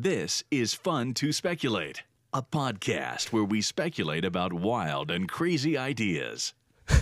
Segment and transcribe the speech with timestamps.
[0.00, 6.54] This is Fun to Speculate, a podcast where we speculate about wild and crazy ideas.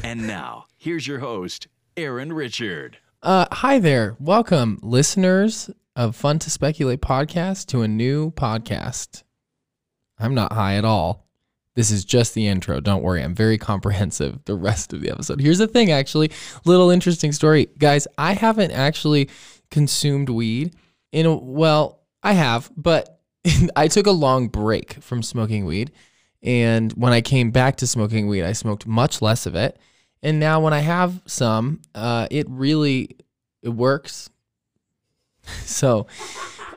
[0.03, 1.67] And now, here's your host,
[1.98, 2.96] Aaron Richard.
[3.22, 4.17] Uh, hi there.
[4.19, 9.25] Welcome, listeners of Fun to Speculate podcast, to a new podcast.
[10.19, 11.29] I'm not high at all.
[11.75, 12.81] This is just the intro.
[12.81, 13.23] Don't worry.
[13.23, 15.43] I'm very comprehensive the rest of the episode.
[15.43, 16.31] Here's the thing, actually.
[16.65, 17.69] Little interesting story.
[17.77, 19.29] Guys, I haven't actually
[19.71, 20.75] consumed weed
[21.13, 23.21] in a, well, I have, but
[23.77, 25.93] I took a long break from smoking weed.
[26.43, 29.79] And when I came back to smoking weed, I smoked much less of it.
[30.23, 33.17] And now when I have some, uh, it really
[33.62, 34.31] it works.
[35.64, 36.06] so,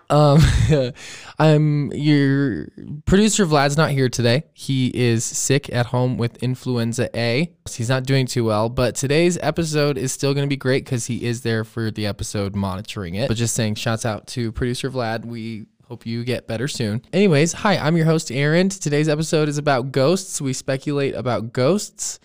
[0.09, 0.41] um,
[1.39, 2.67] I'm your
[3.05, 4.43] producer Vlad's not here today.
[4.53, 7.51] He is sick at home with influenza A.
[7.69, 11.05] He's not doing too well, but today's episode is still going to be great because
[11.05, 13.27] he is there for the episode monitoring it.
[13.27, 15.25] But just saying, shouts out to producer Vlad.
[15.25, 17.01] We Hope you get better soon.
[17.11, 18.69] Anyways, hi, I'm your host, Aaron.
[18.69, 20.39] Today's episode is about ghosts.
[20.39, 22.19] We speculate about ghosts,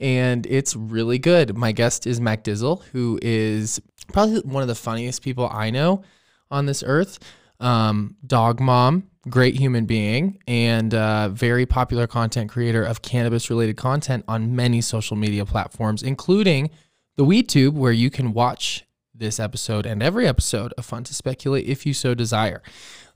[0.00, 1.54] and it's really good.
[1.54, 3.82] My guest is Mac Dizzle, who is
[4.14, 6.04] probably one of the funniest people I know
[6.52, 7.18] on this earth.
[7.58, 13.76] Um, dog mom, great human being, and uh, very popular content creator of cannabis related
[13.76, 16.70] content on many social media platforms, including
[17.16, 21.66] the WeedTube, where you can watch this episode and every episode of Fun to Speculate
[21.66, 22.62] if you so desire.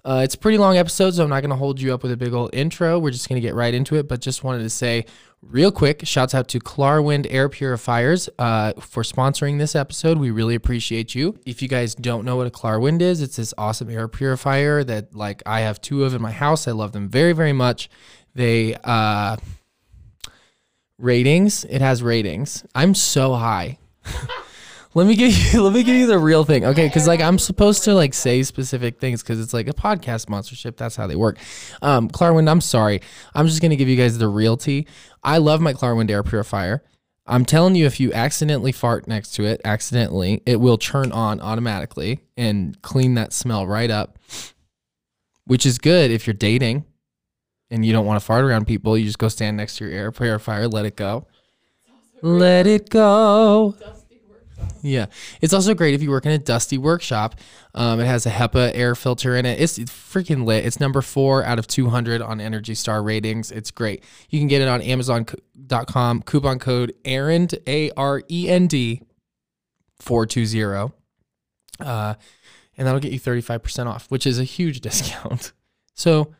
[0.07, 2.13] Uh, it's a pretty long episode, so I'm not going to hold you up with
[2.13, 2.97] a big old intro.
[2.97, 5.05] We're just going to get right into it, but just wanted to say
[5.43, 10.19] real quick shouts out to Klarwind Air Purifiers uh, for sponsoring this episode.
[10.19, 11.41] We really appreciate you.
[11.45, 15.13] If you guys don't know what a Klarwind is, it's this awesome air purifier that,
[15.13, 16.69] like, I have two of in my house.
[16.69, 17.91] I love them very, very much.
[18.33, 19.39] They, uh,
[20.99, 22.65] ratings, it has ratings.
[22.77, 23.79] I'm so high.
[24.97, 26.65] Let me give you let me give you the real thing.
[26.65, 30.23] Okay, cuz like I'm supposed to like say specific things cuz it's like a podcast
[30.23, 30.79] sponsorship.
[30.79, 31.39] That's how they work.
[31.83, 33.03] Um Klarwind, I'm sorry.
[33.35, 34.87] I'm just going to give you guys the realty.
[35.23, 36.83] I love my Klarwind air purifier.
[37.27, 41.43] I'm telling you if you accidentally fart next to it, accidentally, it will turn on
[41.43, 44.19] automatically and clean that smell right up.
[45.45, 46.87] Which is good if you're dating
[47.71, 49.93] and you don't want to fart around people, you just go stand next to your
[49.93, 51.27] air purifier, let it go.
[52.23, 53.75] Let it go.
[54.83, 55.07] Yeah,
[55.41, 57.35] it's also great if you work in a dusty workshop.
[57.75, 59.61] Um, it has a HEPA air filter in it.
[59.61, 60.65] It's, it's freaking lit.
[60.65, 63.51] It's number four out of 200 on Energy Star ratings.
[63.51, 64.03] It's great.
[64.31, 66.23] You can get it on Amazon.com.
[66.23, 69.03] Coupon code AREND A R E N D
[70.01, 70.95] four two zero,
[71.81, 72.15] uh,
[72.77, 75.53] and that'll get you 35% off, which is a huge discount.
[75.95, 76.35] So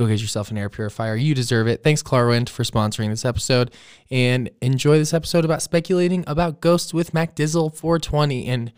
[0.00, 1.14] go get yourself an air purifier.
[1.14, 1.84] You deserve it.
[1.84, 3.70] Thanks, Klarwind, for sponsoring this episode.
[4.10, 8.46] And enjoy this episode about speculating about ghosts with Mac Dizzle 420.
[8.46, 8.72] And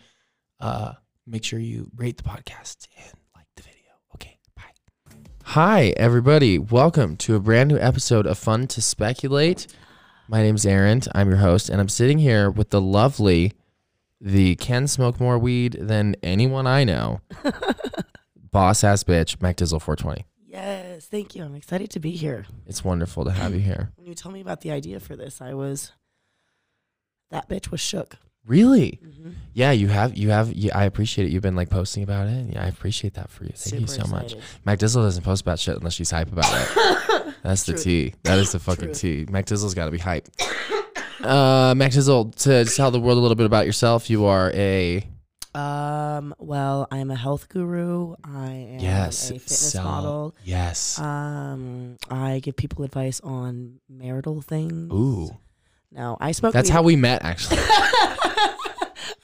[0.59, 0.93] uh,
[1.25, 3.91] make sure you rate the podcast and like the video.
[4.15, 4.63] Okay, bye.
[5.43, 6.59] Hi, everybody.
[6.59, 9.67] Welcome to a brand new episode of Fun to Speculate.
[10.27, 11.03] My name's Aaron.
[11.15, 13.53] I'm your host, and I'm sitting here with the lovely,
[14.19, 17.21] the can smoke more weed than anyone I know,
[18.51, 20.25] boss ass bitch, Mac Dizzle 420.
[20.53, 21.43] Yes, thank you.
[21.43, 22.45] I'm excited to be here.
[22.65, 23.91] It's wonderful to have you here.
[23.97, 25.91] When you told me about the idea for this, I was
[27.31, 28.17] that bitch was shook.
[28.45, 28.99] Really?
[29.03, 29.29] Mm-hmm.
[29.53, 31.31] Yeah, you have you have you, I appreciate it.
[31.31, 32.53] You've been like posting about it.
[32.53, 33.53] Yeah, I appreciate that for you.
[33.55, 34.35] Thank you so much.
[34.65, 37.35] Mac Dizzle doesn't post about shit unless she's hype about it.
[37.43, 38.13] That's the tea.
[38.23, 39.25] That is the fucking tea.
[39.29, 40.27] Mac Dizzle's got to be hype.
[41.21, 45.07] Uh, Mac Dizzle, to tell the world a little bit about yourself, you are a
[45.55, 48.15] Um, well, I'm a health guru.
[48.23, 50.35] I am yes, a fitness sell- model.
[50.43, 50.97] Yes.
[50.99, 54.91] Um, I give people advice on marital things.
[54.91, 55.37] Ooh,
[55.91, 56.53] No, I smoke.
[56.53, 57.57] that's how we met, actually.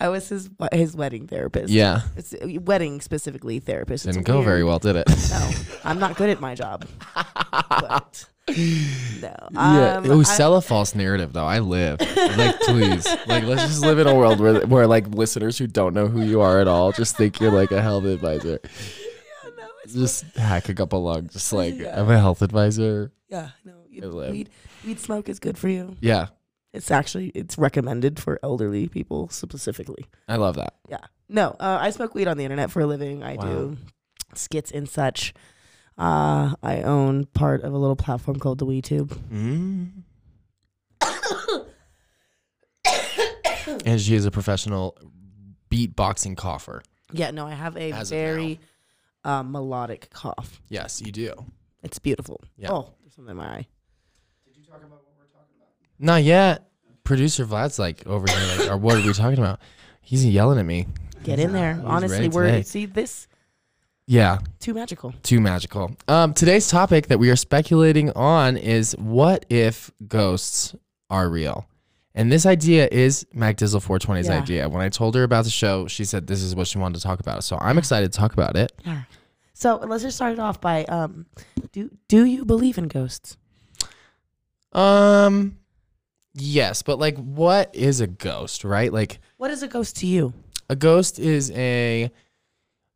[0.02, 1.74] I was his his wedding therapist.
[1.74, 4.06] yeah, It's uh, wedding specifically therapist.
[4.06, 5.08] It's didn't go very well, did it?
[5.30, 5.52] No,
[5.84, 6.86] I'm not good at my job.
[7.52, 8.26] But
[9.22, 9.36] no.
[9.52, 9.96] Yeah.
[9.98, 11.46] Um, Ooh, I- sell a false narrative though.
[11.46, 12.00] I live.
[12.02, 13.06] Like, please.
[13.28, 16.22] Like, let's just live in a world where where like listeners who don't know who
[16.22, 18.60] you are at all just think you're like a health advisor.
[19.44, 21.30] Yeah, no, Just hack a lung.
[21.30, 22.00] Just like Yeah.
[22.00, 23.12] I'm a health advisor.
[23.30, 23.74] Yeah, no,
[24.32, 24.50] weed
[24.86, 25.96] weed smoke is good for you.
[26.02, 26.28] Yeah,
[26.74, 30.06] It's actually it's recommended for elderly people specifically.
[30.28, 30.76] I love that.
[30.90, 31.00] Yeah.
[31.28, 33.24] No, uh, I smoke weed on the internet for a living.
[33.24, 33.44] I Wow.
[33.46, 33.78] do
[34.36, 35.34] skits and such.
[36.00, 39.10] Uh, I own part of a little platform called the WeedTube.
[39.32, 39.92] Mm.
[43.86, 44.98] and she is a professional
[45.70, 46.82] beatboxing cougher.
[47.12, 48.60] Yeah, no, I have a As very
[49.26, 50.62] uh, melodic cough.
[50.70, 51.34] Yes, you do.
[51.84, 52.42] It's beautiful.
[52.58, 52.72] Yeah.
[52.72, 53.68] Oh, there's something in my eye.
[54.46, 55.70] Did you talk about what we're talking about?
[56.00, 56.66] Not yet.
[57.04, 59.60] Producer Vlad's like over here, like, or what are we talking about?
[60.02, 60.88] He's yelling at me.
[61.24, 61.82] Get in there.
[61.84, 62.62] Honestly, we're today.
[62.64, 63.28] see this.
[64.12, 65.14] Yeah, Too magical.
[65.22, 65.96] too magical.
[66.08, 70.74] Um, today's topic that we are speculating on is what if ghosts
[71.12, 71.68] are real?
[72.16, 74.40] And this idea is Mac Dizzle 420's Yeah.
[74.42, 74.68] idea.
[74.68, 77.04] When I told her about the show, she said this is what she wanted to
[77.04, 77.44] talk about.
[77.44, 78.72] So I'm excited to talk about it.
[78.84, 79.04] Yeah.
[79.54, 81.28] So let's just start it off by um,
[81.72, 83.38] do do you believe in ghosts?
[84.74, 85.60] Um,
[86.34, 88.92] yes, but like, what is a ghost, right?
[88.92, 90.34] Like, What is a ghost to you?
[90.68, 92.10] a ghost is a.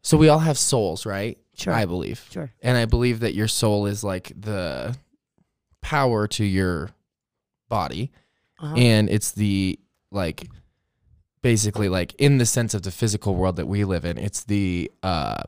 [0.03, 1.37] So we all have souls, right?
[1.55, 1.73] Sure.
[1.73, 2.25] I believe.
[2.31, 2.51] Sure.
[2.61, 4.95] And I believe that your soul is like the
[5.81, 6.89] power to your
[7.69, 8.11] body.
[8.59, 8.75] Uh-huh.
[8.75, 9.79] And it's the
[10.11, 10.49] like
[11.41, 14.91] basically like in the sense of the physical world that we live in, it's the
[15.03, 15.43] uh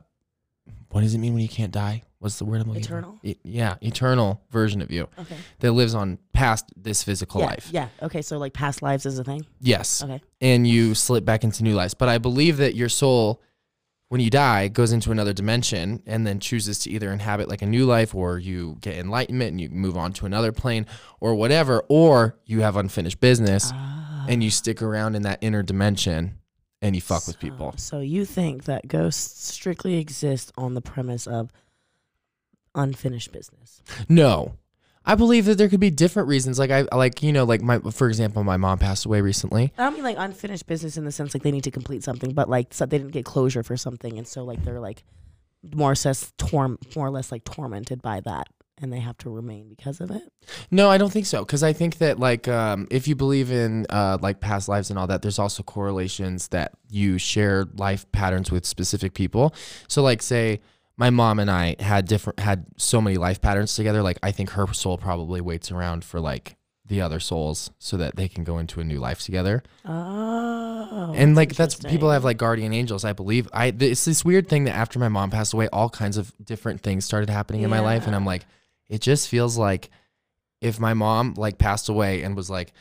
[0.90, 2.02] what does it mean when you can't die?
[2.20, 2.82] What's the word I'm looking?
[2.82, 3.18] Eternal?
[3.22, 5.36] E- yeah, eternal version of you okay.
[5.60, 7.46] that lives on past this physical yeah.
[7.46, 7.68] life.
[7.70, 7.88] Yeah.
[8.02, 8.22] Okay.
[8.22, 9.44] So like past lives is a thing.
[9.60, 10.02] Yes.
[10.02, 10.22] Okay.
[10.40, 11.94] And you slip back into new lives.
[11.94, 13.42] But I believe that your soul,
[14.08, 17.60] when you die, it goes into another dimension and then chooses to either inhabit like
[17.62, 20.86] a new life or you get enlightenment and you move on to another plane
[21.20, 24.26] or whatever, or you have unfinished business Ah.
[24.28, 26.38] and you stick around in that inner dimension
[26.80, 27.74] and you fuck with people.
[27.78, 31.50] So you think that ghosts strictly exist on the premise of
[32.74, 33.82] unfinished business?
[34.08, 34.54] No.
[35.06, 36.58] I believe that there could be different reasons.
[36.58, 39.72] Like I like, you know, like my for example, my mom passed away recently.
[39.78, 42.32] I don't mean like unfinished business in the sense like they need to complete something,
[42.32, 45.04] but like so they didn't get closure for something, and so like they're like
[45.74, 48.48] more or less torm more or less like tormented by that,
[48.82, 50.22] and they have to remain because of it.
[50.70, 51.44] No, I don't think so.
[51.44, 54.98] Because I think that like um, if you believe in uh, like past lives and
[54.98, 59.54] all that, there's also correlations that you share life patterns with specific people.
[59.88, 60.60] So like say
[60.96, 64.02] my mom and I had different had so many life patterns together.
[64.02, 66.56] Like I think her soul probably waits around for like
[66.86, 69.62] the other souls so that they can go into a new life together.
[69.84, 73.04] Oh, and like that's people have like guardian angels.
[73.04, 76.16] I believe I it's this weird thing that after my mom passed away, all kinds
[76.16, 78.46] of different things started happening in my life, and I'm like,
[78.88, 79.90] it just feels like
[80.60, 82.72] if my mom like passed away and was like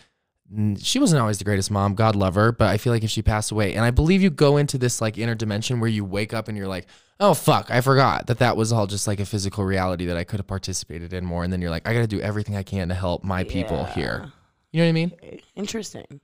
[0.77, 3.23] she wasn't always the greatest mom god love her but i feel like if she
[3.23, 6.33] passed away and i believe you go into this like inner dimension where you wake
[6.33, 6.85] up and you're like
[7.19, 10.23] oh fuck i forgot that that was all just like a physical reality that i
[10.23, 12.89] could have participated in more and then you're like i gotta do everything i can
[12.89, 14.31] to help my people here
[14.71, 15.11] you know what i mean.
[15.55, 16.19] Interesting.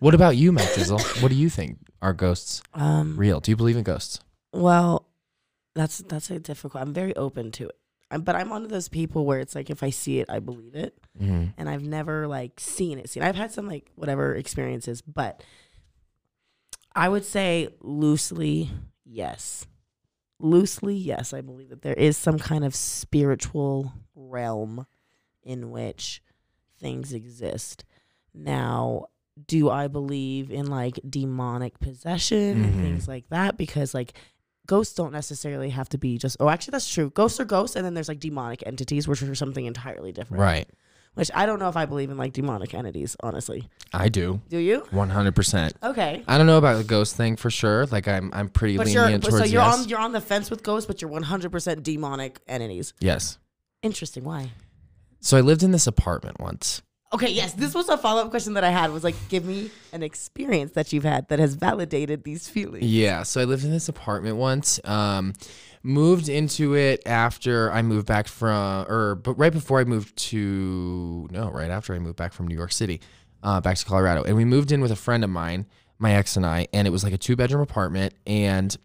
[0.00, 3.56] what about you Mac Dizzle what do you think are ghosts Um, real do you
[3.56, 4.20] believe in ghosts
[4.52, 5.06] Well,
[5.74, 6.82] that's that's a difficult.
[6.82, 7.78] I'm very open to it,
[8.10, 10.38] I'm, but I'm one of those people where it's like if I see it, I
[10.38, 11.46] believe it, mm-hmm.
[11.56, 13.08] and I've never like seen it.
[13.08, 13.22] Seen.
[13.22, 15.42] I've had some like whatever experiences, but
[16.94, 18.70] I would say loosely
[19.04, 19.66] yes,
[20.38, 21.32] loosely yes.
[21.32, 24.86] I believe that there is some kind of spiritual realm
[25.42, 26.22] in which
[26.80, 27.84] things exist.
[28.34, 29.06] Now,
[29.46, 32.80] do I believe in like demonic possession and Mhm.
[32.82, 33.56] things like that?
[33.56, 34.12] Because like
[34.66, 37.10] ghosts don't necessarily have to be just oh actually that's true.
[37.10, 40.40] Ghosts are ghosts and then there's like demonic entities which are something entirely different.
[40.42, 40.68] right
[41.14, 43.68] Which I don't know if I believe in like demonic entities, honestly.
[43.92, 44.80] i do Do you?
[44.92, 46.24] 100% Okay.
[46.26, 47.84] I don't know about the ghost thing for sure.
[47.86, 49.80] Like I'm, I'm pretty But lenient but so you're yes.
[49.82, 52.94] on you're on the fence with ghosts, but you're 100% demonic entities.
[53.00, 53.38] yes.
[53.82, 54.22] Interesting.
[54.24, 54.50] Why?
[55.20, 56.82] So I lived in this apartment once.
[57.14, 58.90] Okay, yes, this was a follow up question that I had.
[58.90, 62.84] Was like, give me an experience that you've had that has validated these feelings.
[62.86, 63.22] Yeah.
[63.22, 64.80] So I lived in this apartment once.
[64.84, 65.34] Um,
[65.82, 71.28] moved into it after I moved back from, or but right before I moved to,
[71.30, 73.00] no, right after I moved back from New York City,
[73.42, 75.66] uh, back to Colorado, and we moved in with a friend of mine,
[75.98, 78.76] my ex and I, and it was like a two bedroom apartment, and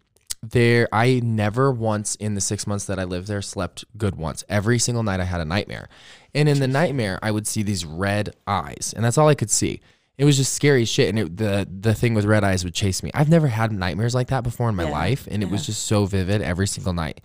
[0.42, 4.44] there I never once in the six months that I lived there slept good once.
[4.48, 5.88] Every single night I had a nightmare.
[6.34, 8.92] And in the nightmare I would see these red eyes.
[8.94, 9.80] And that's all I could see.
[10.16, 11.08] It was just scary shit.
[11.08, 13.10] And it, the the thing with red eyes would chase me.
[13.14, 15.28] I've never had nightmares like that before in my Yeah, life.
[15.30, 17.20] And it was just so vivid every single night.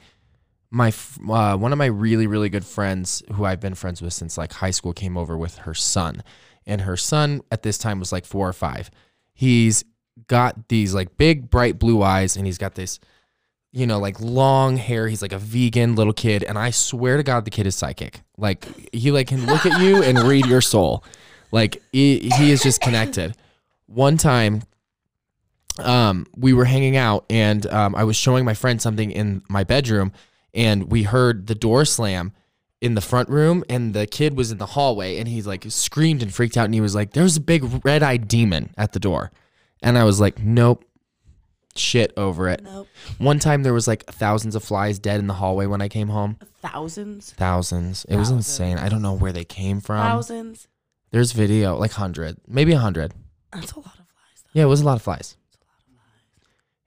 [0.69, 4.13] My f- uh, one of my really really good friends who I've been friends with
[4.13, 6.23] since like high school came over with her son,
[6.65, 8.89] and her son at this time was like four or five.
[9.33, 9.83] He's
[10.27, 12.99] got these like big bright blue eyes, and he's got this
[13.73, 15.07] you know, like long hair.
[15.07, 18.21] He's like a vegan little kid, and I swear to God, the kid is psychic.
[18.37, 21.03] Like he like can look at you and read your soul.
[21.51, 23.35] Like he, he is just connected.
[23.87, 24.61] One time,
[25.79, 29.63] um, we were hanging out, and um, I was showing my friend something in my
[29.63, 30.11] bedroom,
[30.53, 32.31] and we heard the door slam
[32.79, 36.21] in the front room, and the kid was in the hallway, and he's like screamed
[36.21, 39.31] and freaked out, and he was like, "There's a big red-eyed demon at the door,"
[39.81, 40.85] and I was like, "Nope."
[41.75, 42.61] Shit over it.
[42.63, 42.87] Nope.
[43.17, 46.09] One time there was like thousands of flies dead in the hallway when I came
[46.09, 46.37] home.
[46.61, 47.33] Thousands.
[47.33, 48.05] Thousands.
[48.05, 48.47] It was Thousands.
[48.47, 48.77] insane.
[48.77, 49.97] I don't know where they came from.
[50.05, 50.67] Thousands.
[51.11, 53.13] There's video, like hundred, maybe a hundred.
[53.51, 54.43] That's a lot of flies.
[54.53, 55.35] Yeah, it was a lot of flies.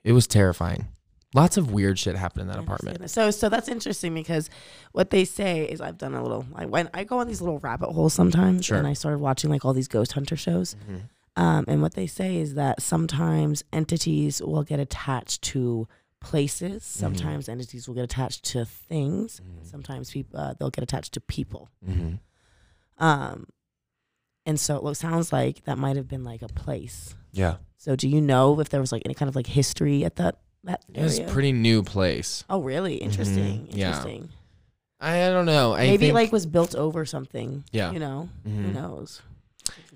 [0.05, 0.87] It was terrifying.
[1.35, 2.97] Lots of weird shit happened in that I apartment.
[2.99, 3.35] understand.
[3.35, 4.49] So so that's interesting because
[4.93, 7.59] what they say is I've done a little I went I go on these little
[7.59, 8.79] rabbit holes sometimes Sure.
[8.79, 10.77] and I started watching like all these ghost hunter shows.
[10.85, 10.97] Mm-hmm.
[11.37, 15.87] Um, and what they say is that sometimes entities will get attached to
[16.21, 16.83] places.
[16.83, 17.01] Mm-hmm.
[17.01, 19.41] Sometimes entities will get attached to things.
[19.63, 21.69] Sometimes people uh, they'll get attached to people.
[21.87, 22.15] Mm-hmm.
[23.05, 23.47] Um,
[24.47, 27.15] and so it looks, sounds like that might have been like a place.
[27.33, 27.57] Yeah.
[27.77, 30.37] So do you know if there was like any kind of like history at that
[30.65, 31.33] that It was a area?
[31.33, 32.45] pretty new place.
[32.49, 32.95] oh, really?
[32.97, 33.67] Interesting.
[33.67, 33.77] Mhm.
[33.77, 33.89] Yeah.
[33.89, 34.29] Interesting.
[34.99, 35.75] I, I don't know.
[35.75, 37.65] I Maybe think like was built over something.
[37.73, 37.93] Yeah.
[37.93, 38.29] You know.
[38.45, 38.75] Who Mhm.
[38.75, 39.21] knows?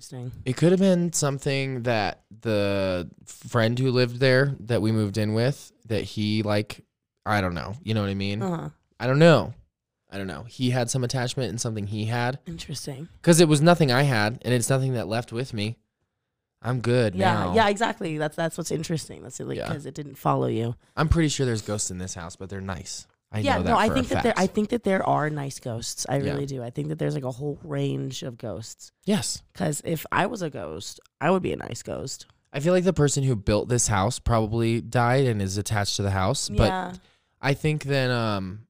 [0.01, 0.31] Interesting.
[0.45, 5.35] It could have been something that the friend who lived there that we moved in
[5.35, 6.83] with that he like
[7.23, 7.75] I don't know.
[7.83, 8.41] You know what I mean?
[8.41, 8.69] Uh huh.
[8.99, 9.53] I don't know.
[10.09, 10.41] I don't know.
[10.43, 13.09] He had some attachment in something he had Interesting.
[13.21, 15.77] cuz it was nothing I had and it's nothing that left with me.
[16.63, 17.33] I'm good Yeah.
[17.35, 17.53] now.
[17.55, 17.69] Yeah.
[17.69, 18.17] Exactly.
[18.17, 19.21] That's that's what's interesting.
[19.21, 19.67] That's it, like Yeah.
[19.67, 20.75] because it didn't follow you.
[20.97, 23.05] I'm pretty sure there's ghosts in this house, but they're nice.
[23.31, 23.59] I yeah.
[23.59, 24.33] no, I think that there.
[24.35, 26.05] I think that there are nice ghosts.
[26.09, 26.31] I Yeah.
[26.33, 26.61] really do.
[26.61, 28.91] I think that there's like a whole range of ghosts.
[29.05, 29.41] Yes.
[29.53, 32.25] Because if I was a ghost, I would be a nice ghost.
[32.51, 36.01] I feel like the person who built this house probably died and is attached to
[36.03, 36.91] the house, yeah.
[36.91, 36.99] but.
[37.43, 38.67] I think then um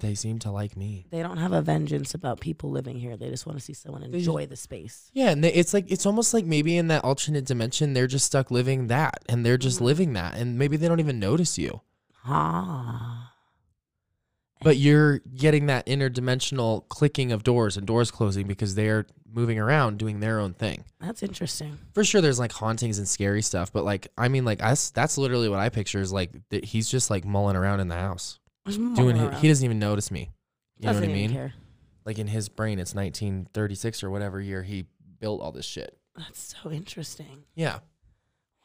[0.00, 1.06] they seem to like me.
[1.10, 3.16] They don't have a vengeance about people living here.
[3.16, 5.10] They just want to see someone enjoy the space.
[5.12, 8.26] Yeah, and they, it's like it's almost like maybe in that alternate dimension they're just
[8.26, 9.84] stuck living that and they're just Mhm.
[9.86, 11.80] living that and maybe they don't even notice you.
[12.24, 13.32] Ah.
[14.62, 19.98] But you're getting that interdimensional clicking of doors and doors closing because they're moving around
[19.98, 20.84] doing their own thing.
[21.00, 21.78] That's interesting.
[21.94, 25.16] For sure there's like hauntings and scary stuff, but like I mean like us that's
[25.16, 28.38] literally what I picture is like that he's just like mulling around in the house.
[28.66, 29.34] Doing around.
[29.36, 30.30] he doesn't even notice me.
[30.76, 31.32] You Doesn't know what I mean?
[31.32, 31.54] care.
[32.04, 34.86] Like in his brain it's 1936 or whatever year he
[35.20, 35.96] built all this shit.
[36.16, 37.44] That's so interesting.
[37.54, 37.78] Yeah.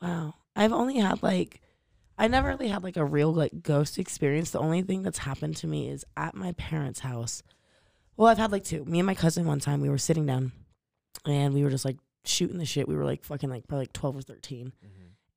[0.01, 0.33] Wow.
[0.55, 1.61] I've only had like
[2.17, 4.51] I never really had like a real like ghost experience.
[4.51, 7.43] The only thing that's happened to me is at my parents' house.
[8.17, 8.85] Well, I've had like two.
[8.85, 10.53] Me and my cousin one time we were sitting down
[11.25, 12.87] and we were just like shooting the shit.
[12.87, 14.71] We were like fucking like probably like 12 or 13.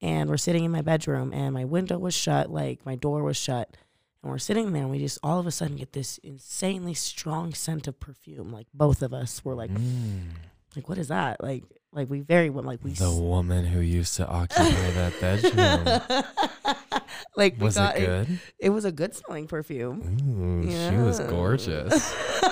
[0.00, 3.36] And we're sitting in my bedroom and my window was shut, like my door was
[3.36, 3.76] shut.
[4.22, 7.52] And we're sitting there and we just all of a sudden get this insanely strong
[7.52, 8.52] scent of perfume.
[8.52, 10.28] Like both of us were like Mm.
[10.76, 11.42] Like what is that?
[11.42, 17.02] Like like we very well like we The woman who used to occupy that bedroom.
[17.36, 18.40] like we Was it good?
[18.58, 20.62] It was a good smelling perfume.
[20.64, 22.14] Ooh, she was gorgeous.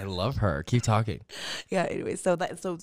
[0.00, 0.62] I love her.
[0.62, 1.20] Keep talking.
[1.68, 1.86] yeah.
[1.90, 2.78] Anyway, so that so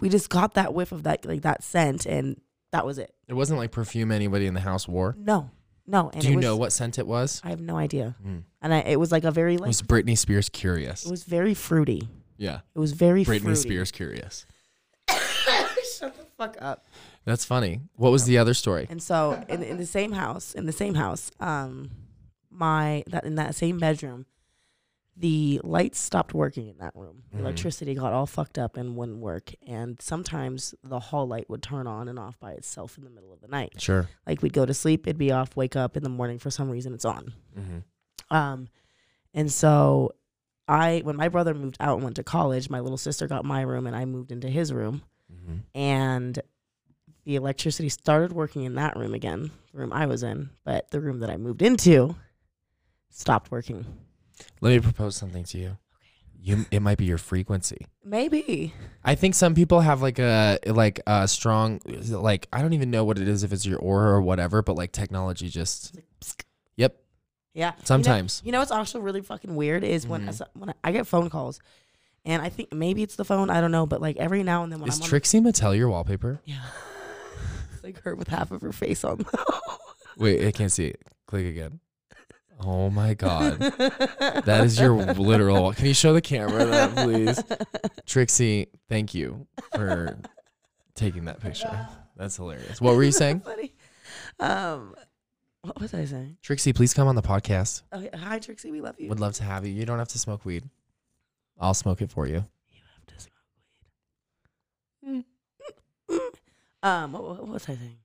[0.00, 2.40] we just got that whiff of that like that scent, and
[2.72, 3.14] that was it.
[3.28, 5.14] It wasn't like perfume anybody in the house wore.
[5.18, 5.50] No,
[5.86, 6.10] no.
[6.10, 7.40] And Do you was, know what scent it was?
[7.44, 8.16] I have no idea.
[8.26, 8.44] Mm.
[8.62, 11.04] And I, it was like a very like Was Britney Spears curious?
[11.04, 12.08] it was very fruity.
[12.36, 12.60] Yeah.
[12.74, 13.60] It was very Britney fruity.
[13.60, 14.46] Spears curious.
[15.10, 16.86] Shut the fuck up.
[17.24, 17.80] That's funny.
[17.96, 18.86] What was the other story?
[18.90, 21.90] And so in in the same house, in the same house, um,
[22.50, 24.26] my that in that same bedroom,
[25.16, 27.22] the lights stopped working in that room.
[27.34, 27.40] Mhm.
[27.40, 29.52] Electricity got all fucked up and wouldn't work.
[29.66, 33.32] And sometimes the hall light would turn on and off by itself in the middle
[33.32, 33.80] of the night.
[33.80, 34.08] Sure.
[34.26, 36.68] Like we'd go to sleep, it'd be off, wake up in the morning for some
[36.68, 37.32] reason it's on.
[37.56, 38.36] Mm-hmm.
[38.36, 38.68] Um,
[39.32, 40.12] and so
[40.66, 43.62] I, when my brother moved out and went to college, my little sister got my
[43.62, 45.02] room and I moved into his room.
[45.32, 45.78] Mm-hmm.
[45.78, 46.40] And
[47.24, 51.00] the electricity started working in that room again, the room I was in, but the
[51.00, 52.16] room that I moved into
[53.10, 53.84] stopped working.
[54.60, 55.66] Let me propose something to you.
[55.66, 55.78] Okay.
[56.40, 57.86] You, it might be your frequency.
[58.04, 58.74] Maybe.
[59.04, 63.04] I think some people have like a like a strong like I don't even know
[63.04, 65.98] what it is if it's your aura or whatever, but like technology just.
[66.76, 66.96] Yep.
[67.54, 67.66] Yeah.
[67.70, 68.42] You know- Sometimes.
[68.44, 70.42] You know, what's also really fucking weird is when Mhm.
[70.54, 71.60] when I, I get phone calls,
[72.24, 73.48] and I think maybe it's the phone.
[73.50, 75.76] I don't know, but like every now and then when Is I'm on, Trixie Mattel
[75.76, 76.40] your wallpaper?
[76.44, 76.60] yeah,
[77.74, 79.24] it's like her with half of her face on.
[80.18, 81.00] Wait, I can't see it.
[81.26, 81.80] Click again.
[82.60, 83.58] Oh my god.
[84.44, 85.72] That is your literal.
[85.72, 87.42] Can you show the camera that, please?
[88.06, 90.18] Trixie, thank you for
[90.94, 91.88] taking that picture.
[92.16, 92.80] That's hilarious.
[92.80, 93.42] What were you saying?
[94.38, 94.94] Um,
[95.64, 96.36] what was I saying?
[96.42, 97.82] Trixie, please come on the podcast.
[98.14, 99.08] Hi Trixie, we love you.
[99.08, 99.72] Would love to have you.
[99.72, 100.64] You don't have to smoke weed.
[101.58, 102.44] I'll smoke it for you.
[102.70, 103.34] You have to smoke
[105.06, 105.24] weed.
[106.82, 107.98] Um, what, what was I saying?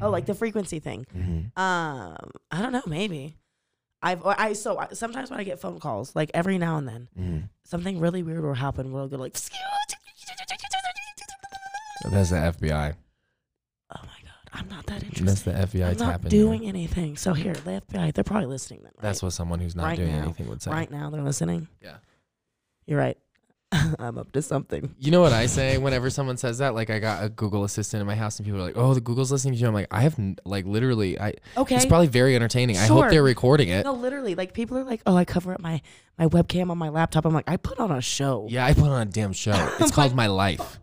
[0.00, 1.04] Oh, like the frequency thing.
[1.16, 1.58] Mhm.
[1.58, 2.82] Um, I don't know.
[2.86, 3.36] Maybe
[4.00, 6.86] I've or I so I, sometimes when I get phone calls, like every now and
[6.86, 7.48] then, Mhm.
[7.64, 8.92] something really weird will happen.
[8.92, 9.32] Where I'll go like,
[12.10, 12.94] That's the FBI.
[13.90, 14.23] oh my god,
[14.54, 15.26] I'm not that interested.
[15.26, 16.30] That's the FBI I'm not tapping.
[16.30, 16.68] doing you.
[16.68, 17.16] anything.
[17.16, 18.92] So here, the FBI, they're probably listening then.
[18.96, 19.02] Right?
[19.02, 20.22] That's what someone who's not Right doing now.
[20.22, 20.70] anything would say.
[20.70, 21.68] right now they're listening.
[21.82, 21.96] Yeah.
[22.86, 23.18] You're right.
[23.98, 24.94] I'm up to something.
[25.00, 26.74] You know what I say whenever someone says that?
[26.76, 29.00] Like I got a Google Assistant in my house, and people are like, "Oh, the
[29.00, 31.32] Google's listening to you." I'm like, I have n- like literally, I.
[31.56, 31.74] Okay.
[31.74, 32.76] It's probably very entertaining.
[32.76, 33.84] I hope they're recording it.
[33.84, 35.80] No, literally, like people are like, "Oh, I cover up my
[36.18, 38.46] my webcam on my laptop." I'm like, I put on a show.
[38.48, 39.54] Yeah, I put on a damn show.
[39.80, 40.78] It's called My Life.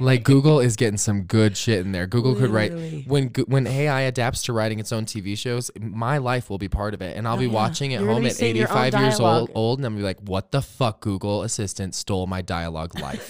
[0.00, 2.06] Like Google is getting some good shit in there.
[2.06, 2.72] Google could write
[3.06, 5.70] when when AI adapts to writing its own TV shows.
[5.78, 7.52] My life will be part of it, and I'll Oh, be yeah.
[7.52, 10.02] watching at You're home at seeing your own 85 years old, old, and I'm be
[10.02, 11.00] like, "What the fuck?
[11.00, 13.28] Google Assistant stole my dialogue life."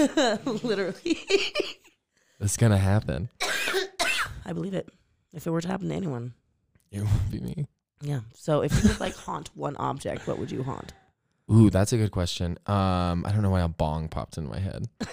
[0.65, 1.19] literally.
[2.41, 3.29] it's gonna happen.
[4.47, 4.89] I believe it.
[5.33, 6.35] If it were to happen to anyone.
[6.93, 7.67] It would be me.
[8.03, 8.21] Yeah.
[8.35, 10.93] So if you could like haunt one object, what would you haunt?
[11.51, 12.59] Ooh, that's a good question.
[12.67, 14.89] Um, I don't know why a bong popped in my head.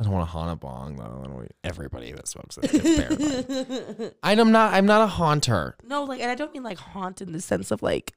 [0.00, 1.04] I don't want to haunt a bong though.
[1.04, 4.14] I don't want everybody that smokes it gets paranoid.
[4.22, 4.72] I'm not.
[4.72, 5.76] I'm not a haunter.
[5.84, 8.14] No, like, and I don't mean like haunt in the sense of like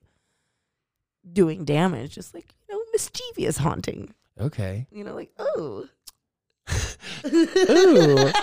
[1.30, 4.14] doing damage, just like you know, mischievous haunting.
[4.40, 4.88] Okay.
[4.92, 5.90] You know, like oh,
[7.26, 8.32] Ooh.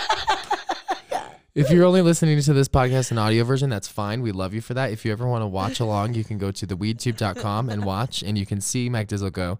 [1.52, 4.22] If you're only listening to this podcast in audio version, that's fine.
[4.22, 4.92] We love you for that.
[4.92, 8.38] If you ever want to watch along, you can go to theweedtube.com and watch, and
[8.38, 9.58] you can see Mac Dizzle go,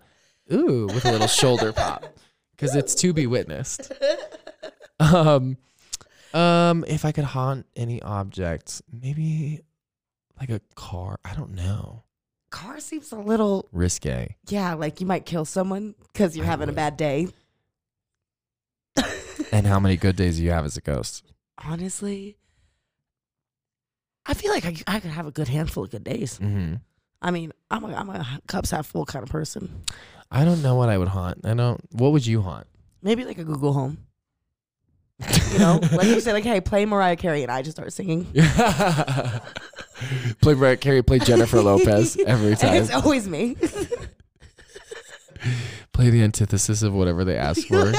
[0.53, 2.07] ooh, with a little shoulder pop,
[2.61, 3.93] because it's to be witnessed.
[5.03, 5.57] Um,
[6.35, 9.63] um, if I could haunt any object, maybe
[10.39, 11.19] like a car.
[11.25, 12.05] I don't know.
[12.51, 14.37] car seems a little Risque.
[14.49, 16.77] yeah, like you might kill someone because you're I having a would.
[16.77, 17.29] bad day.
[19.53, 21.25] And how many good days do you have as a ghost?
[21.65, 22.37] Honestly,
[24.27, 26.37] I feel like I, I could have a good handful of good days.
[26.37, 26.75] hmm
[27.23, 29.83] I mean, I'm a, I'm a cups half full kind of person.
[30.31, 31.41] I don't know what I would haunt.
[31.45, 31.81] I don't.
[31.93, 32.67] What would you haunt?
[33.03, 33.99] Maybe like a Google Home.
[35.53, 38.25] You know, like you say, like, hey, play Mariah Carey, and I just start singing.
[40.41, 42.77] play Mariah Carey, play Jennifer Lopez every time.
[42.77, 43.57] it's always me.
[45.93, 47.93] Play the antithesis of whatever they ask for.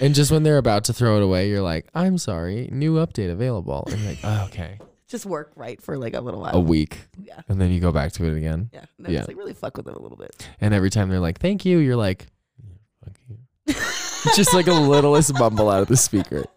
[0.00, 3.30] and just when they're about to throw it away, you're like, I'm sorry, new update
[3.30, 3.86] available.
[3.90, 4.78] And you're like, oh, okay.
[5.08, 6.54] Just work right for like a little while.
[6.54, 6.98] A week.
[7.20, 7.40] Yeah.
[7.48, 8.70] And then you go back to it again.
[8.72, 8.84] Yeah.
[8.98, 9.18] And then Yeah.
[9.20, 10.48] just like really fuck with them a little bit.
[10.60, 12.26] And every time they're like, thank you, you're like,
[13.04, 13.38] fuck you.
[14.36, 16.44] just like a littlest mumble out of the speaker.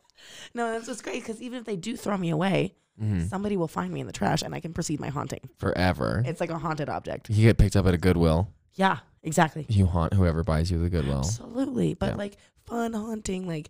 [0.53, 3.29] No, that's what's great because even if they do throw me away, Mhm.
[3.29, 5.41] somebody will find me in the trash and I can proceed my haunting.
[5.57, 6.23] Forever.
[6.25, 7.29] It's like a haunted object.
[7.29, 8.47] You get picked up at a Goodwill.
[8.73, 9.67] Yeah, exactly.
[9.69, 11.19] You haunt whoever buys you the Goodwill.
[11.19, 11.93] Absolutely.
[11.93, 12.15] But Yeah.
[12.15, 13.69] like fun haunting, like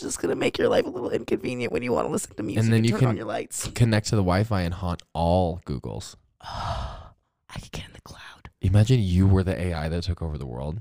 [0.00, 2.64] just gonna make your life a little inconvenient when you want to listen to music
[2.64, 3.68] and, then you turn can- on your lights.
[3.74, 6.16] Connect to the Wi Fi and haunt all Googles.
[6.42, 8.50] I could get in the cloud.
[8.60, 10.80] Imagine you were the AI that took over the world.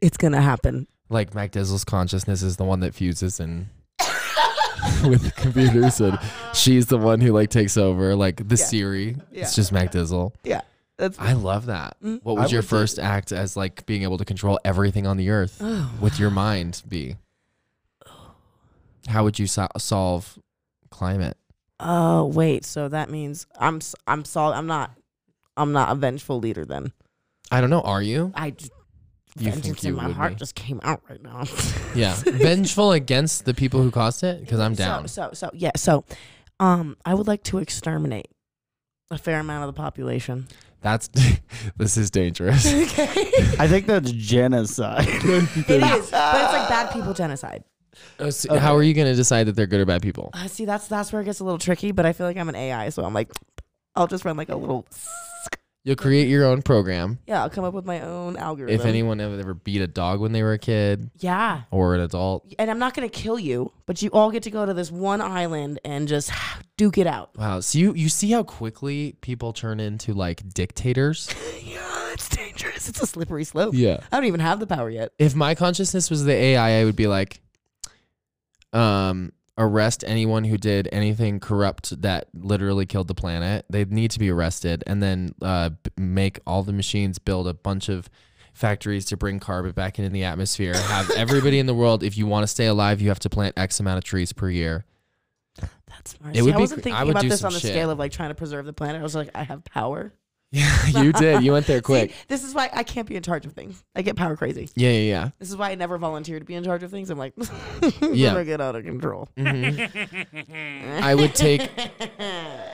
[0.00, 0.86] It's gonna happen.
[1.08, 3.66] Like Mac Dizzle's consciousness is the one that fuses and
[5.04, 6.18] with the computers and
[6.54, 8.64] she's the one who like takes over like the Yeah.
[8.64, 9.16] Siri.
[9.30, 9.42] Yeah.
[9.42, 10.32] It's just Mac Dizzle.
[10.44, 10.62] Yeah.
[10.98, 11.96] That's I love that.
[12.02, 12.20] Mm.
[12.22, 15.06] What I would your would do- first act as like being able to control everything
[15.06, 17.16] on the earth oh, with your mind be?
[19.08, 20.38] How would you so- solve
[20.90, 21.36] climate?
[21.80, 24.92] Oh wait, so that means I'm I'm sol- I'm not
[25.56, 26.92] I'm not a vengeful leader then.
[27.50, 27.80] I don't know.
[27.82, 28.32] Are you?
[28.34, 28.70] I just
[29.36, 30.36] You vengeance think in you my would heart be?
[30.36, 31.44] just came out right now.
[31.94, 32.14] Yeah.
[32.24, 34.40] Vengeful against the people who caused it?
[34.40, 35.08] Because I'm So- down.
[35.08, 36.04] So, so yeah, so
[36.60, 38.28] um I would like to exterminate
[39.10, 40.46] a fair amount of the population.
[40.80, 41.08] That's
[41.76, 42.64] this is dangerous.
[42.72, 43.04] okay.
[43.58, 45.06] I think that's genocide.
[45.08, 47.64] it is, but it's like bad people genocide.
[48.18, 50.30] Oh, so How are you going to decide that they're good or bad people?
[50.32, 51.92] Uh, see, that's that's where it gets a little tricky.
[51.92, 53.30] But I feel like I'm an AI, so I'm like,
[53.94, 54.86] I'll just run like a little.
[55.84, 57.18] You'll create your own program.
[57.26, 58.78] Yeah, I'll come up with my own algorithm.
[58.78, 62.00] If anyone ever, ever beat a dog when they were a kid Yeah, or an
[62.00, 64.92] adult, and I'm not gonna kill you, but you all get to go to this
[64.92, 66.30] one island and just
[66.76, 67.30] duke it out.
[67.36, 67.58] wow.
[67.58, 71.28] So you you see how quickly people turn into like dictators.
[71.64, 72.88] yeah, it's dangerous.
[72.88, 73.74] It's a slippery slope.
[73.76, 73.98] Yeah.
[74.12, 75.10] I don't even have the power yet.
[75.18, 77.40] If my consciousness was the AI, I would be like,
[78.72, 83.66] um, arrest anyone who did anything corrupt that literally killed the planet.
[83.68, 87.88] They need to be arrested, and then uh, make all the machines build a bunch
[87.88, 88.08] of
[88.54, 90.74] factories to bring carbon back into the atmosphere.
[90.76, 93.58] Have everybody in the world, if you want to stay alive, you have to plant
[93.58, 94.84] X amount of trees per year.
[95.86, 96.34] That's smart.
[96.34, 97.70] It See, would I wasn't I thinking would about this on the shit.
[97.70, 99.00] scale of like trying to preserve the planet.
[99.00, 100.12] I was like, I have power.
[100.54, 101.42] Yeah, you did.
[101.42, 102.10] You went there quick.
[102.10, 103.82] See, this is why I can't be in charge of things.
[103.96, 104.68] I get power crazy.
[104.76, 105.30] Yeah, yeah, yeah.
[105.38, 107.08] This is why I never volunteer to be in charge of things.
[107.08, 107.32] I'm like,
[108.02, 108.34] Yeah.
[108.34, 109.28] yeah, get out of control.
[109.36, 109.88] yeah.
[109.88, 111.70] hmm I would take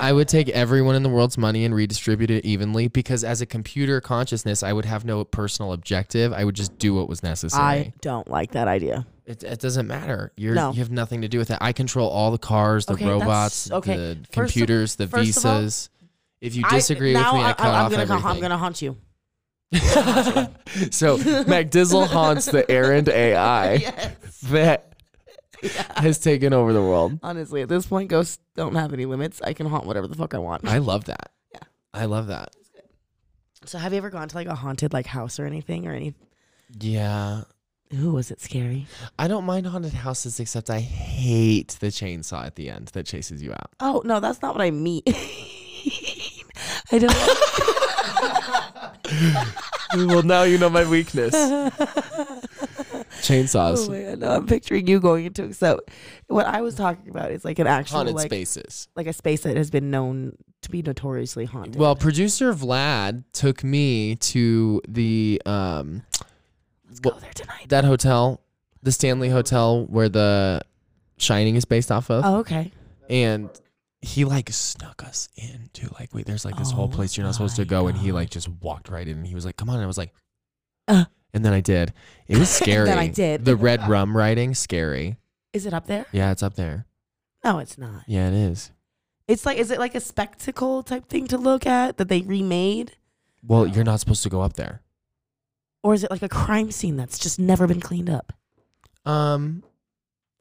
[0.00, 3.46] I would take everyone in the world's money and redistribute it evenly because as a
[3.46, 6.32] computer consciousness, I would have no personal objective.
[6.32, 7.62] I would just do what was necessary.
[7.62, 9.06] I don't like that idea.
[9.26, 10.32] it, it doesn't matter.
[10.36, 10.72] You're No.
[10.72, 11.58] you have nothing to do with it.
[11.60, 13.96] I control all the cars, the Okay, robots, okay.
[13.96, 15.90] the First computers, the of all, visas.
[16.40, 18.26] If you I- disagree with me, I, I, cut I'm off gonna everything.
[18.26, 18.96] I'm gonna haunt you.
[20.90, 24.40] so MacDizzle haunts the Aaron AI yes.
[24.44, 24.94] that
[25.96, 27.18] has taken over the world.
[27.22, 29.42] Honestly, at this point, ghosts don't have any limits.
[29.42, 30.66] I can haunt whatever the fuck I want.
[30.66, 31.32] I love that.
[31.52, 31.60] Yeah.
[31.92, 32.54] I love that.
[33.66, 36.14] So, have you ever gone to like a haunted like house or anything or any?
[36.80, 37.42] Yeah.
[37.94, 38.86] Ooh, was it scary?
[39.18, 43.42] I don't mind haunted houses, except I hate the chainsaw at the end that chases
[43.42, 43.72] you out.
[43.80, 45.02] Oh no, that's not what I mean.
[46.90, 47.14] I don't.
[50.08, 51.34] well, now you know my weakness.
[53.20, 53.88] Chainsaws.
[53.88, 55.80] Oh my god, no, I'm picturing you going into so.
[56.28, 58.88] What I was talking about is like an actual haunted like spaces.
[58.96, 61.76] like a space that has been known to be notoriously haunted.
[61.76, 66.02] Well, producer Vlad took me to the um
[66.86, 67.68] let's go there tonight.
[67.68, 68.40] that hotel,
[68.82, 70.62] the Stanley Hotel where the
[71.18, 72.24] Shining is based off of.
[72.24, 72.70] Oh, okay.
[73.10, 73.50] and
[74.00, 77.34] he like snuck us into like wait there's like this whole Oh place you're not
[77.34, 79.56] supposed to my go and he like just walked right in and he was like
[79.56, 80.12] come on and I was like
[80.86, 81.04] Uh.
[81.34, 81.92] and then I did
[82.28, 83.44] it was scary I did.
[83.44, 85.16] the red rum writing scary
[85.52, 86.06] Is it up there?
[86.12, 86.86] yeah it's up there
[87.44, 88.02] No, it's not.
[88.06, 88.70] yeah it is
[89.26, 92.96] It's like, is it like a spectacle type thing to look at that they remade,
[93.42, 94.82] well you're not supposed to go up there
[95.82, 98.32] or is it like a crime scene that's just never been cleaned up?
[99.04, 99.62] um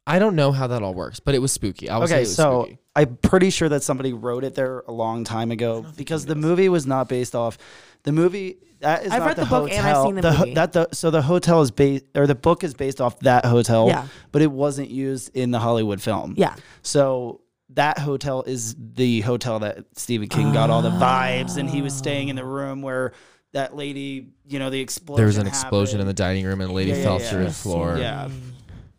[0.07, 2.25] I don't know how that all works but it was spooky I would say Okay,
[2.25, 2.79] so spooky.
[2.95, 6.69] I'm pretty sure that somebody wrote it there a long time ago because the movie
[6.69, 7.57] was not based off
[8.03, 8.57] the movie.
[8.79, 9.77] That is I've not read the, the book hotel.
[9.77, 10.53] and I've seen the ho- movie.
[10.55, 13.87] that the so the hotel is based or the book is based off that hotel.
[13.87, 14.07] Yeah.
[14.31, 16.33] but it wasn't used in the Hollywood film.
[16.37, 16.55] Yeah.
[16.83, 17.41] So
[17.71, 21.93] that hotel is the hotel that Stephen King got all the vibes, and he was
[21.93, 23.11] staying in the room where
[23.51, 25.17] that lady, you know, the explosion.
[25.17, 27.29] there was an explosion in the dining room and a lady Yeah, yeah, fell yeah.
[27.29, 28.29] through the floor Yeah.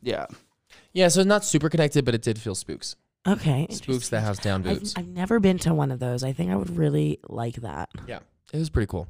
[0.02, 0.26] Yeah.
[0.92, 2.96] Yeah so not super connected but it did feel spooks
[3.26, 3.66] Okay.
[3.70, 6.22] spooks that house down I've, boots I've never been to one of those.
[6.22, 7.90] I think I would really like that.
[8.06, 8.20] Yeah,
[8.52, 9.08] it was pretty cool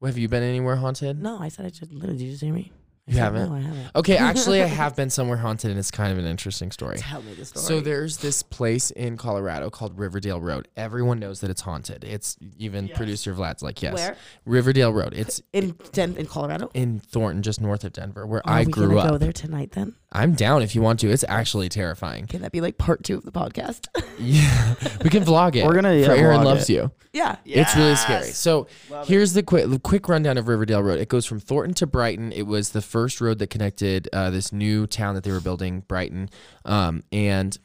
[0.00, 2.18] well, have you been anywhere haunted No, I said I just literally.
[2.18, 2.70] Did you just hear me?
[2.70, 3.48] I You said haven't?
[3.48, 3.90] No, I haven't.
[3.96, 6.98] Okay, actually, I have been somewhere haunted, and it's kind of an interesting story.
[6.98, 7.64] Tell me the story.
[7.64, 10.68] So there's this place in Colorado called Riverdale Road.
[10.76, 12.04] Everyone knows that it's haunted.
[12.04, 14.16] It's even producer Vlad's like, yes, Where?
[14.44, 15.14] Riverdale Road.
[15.16, 16.70] It's in Den- in Colorado.
[16.74, 19.08] in Thornton, just north of Denver, where Are I we grew gonna up.
[19.12, 19.94] Go there tonight then.
[20.10, 21.10] I'm down if you want to.
[21.10, 22.26] It's actually terrifying.
[22.26, 23.86] Can that be like part two of the podcast?
[24.20, 25.64] Yeah, we can vlog it.
[25.64, 26.72] We're gonna, yeah, for Aaron vlog loves it.
[26.72, 26.90] you.
[27.12, 27.36] yeah.
[27.44, 28.24] It's really scary.
[28.26, 28.36] Yes.
[28.36, 29.08] So Love it.
[29.08, 30.98] here's the quick quick rundown of Riverdale Road.
[30.98, 32.32] It goes from Thornton to Brighton.
[32.32, 35.84] It was the first road that connected uh, this new town that they were building,
[35.86, 36.30] Brighton,
[36.64, 37.56] um, and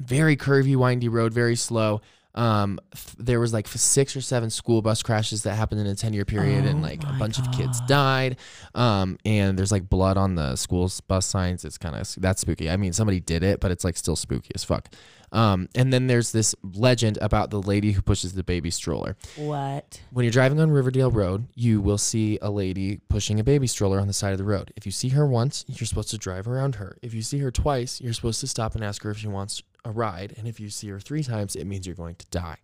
[0.00, 2.00] very curvy, windy road, very slow.
[2.34, 5.94] Um, th- there was like six or seven school bus crashes that happened in a
[5.94, 8.36] ten year period, and Oh like a bunch of kids died.
[8.74, 11.64] Um, and there's like blood on the school's bus signs.
[11.64, 12.70] It's kind of that's spooky.
[12.70, 14.88] I mean, somebody did it, but it's like still spooky as fuck.
[15.32, 19.16] Um, and then there's this legend about the lady who pushes the baby stroller.
[19.36, 20.00] What?
[20.10, 24.00] When you're driving on Riverdale Road, you will see a lady pushing a baby stroller
[24.00, 24.72] on the side of the road.
[24.76, 26.96] If you see her once, you're supposed to drive around her.
[27.02, 29.62] If you see her twice, you're supposed to stop and ask her if she wants
[29.84, 30.34] a ride.
[30.36, 32.58] And if you see her three times, it means you're going to die.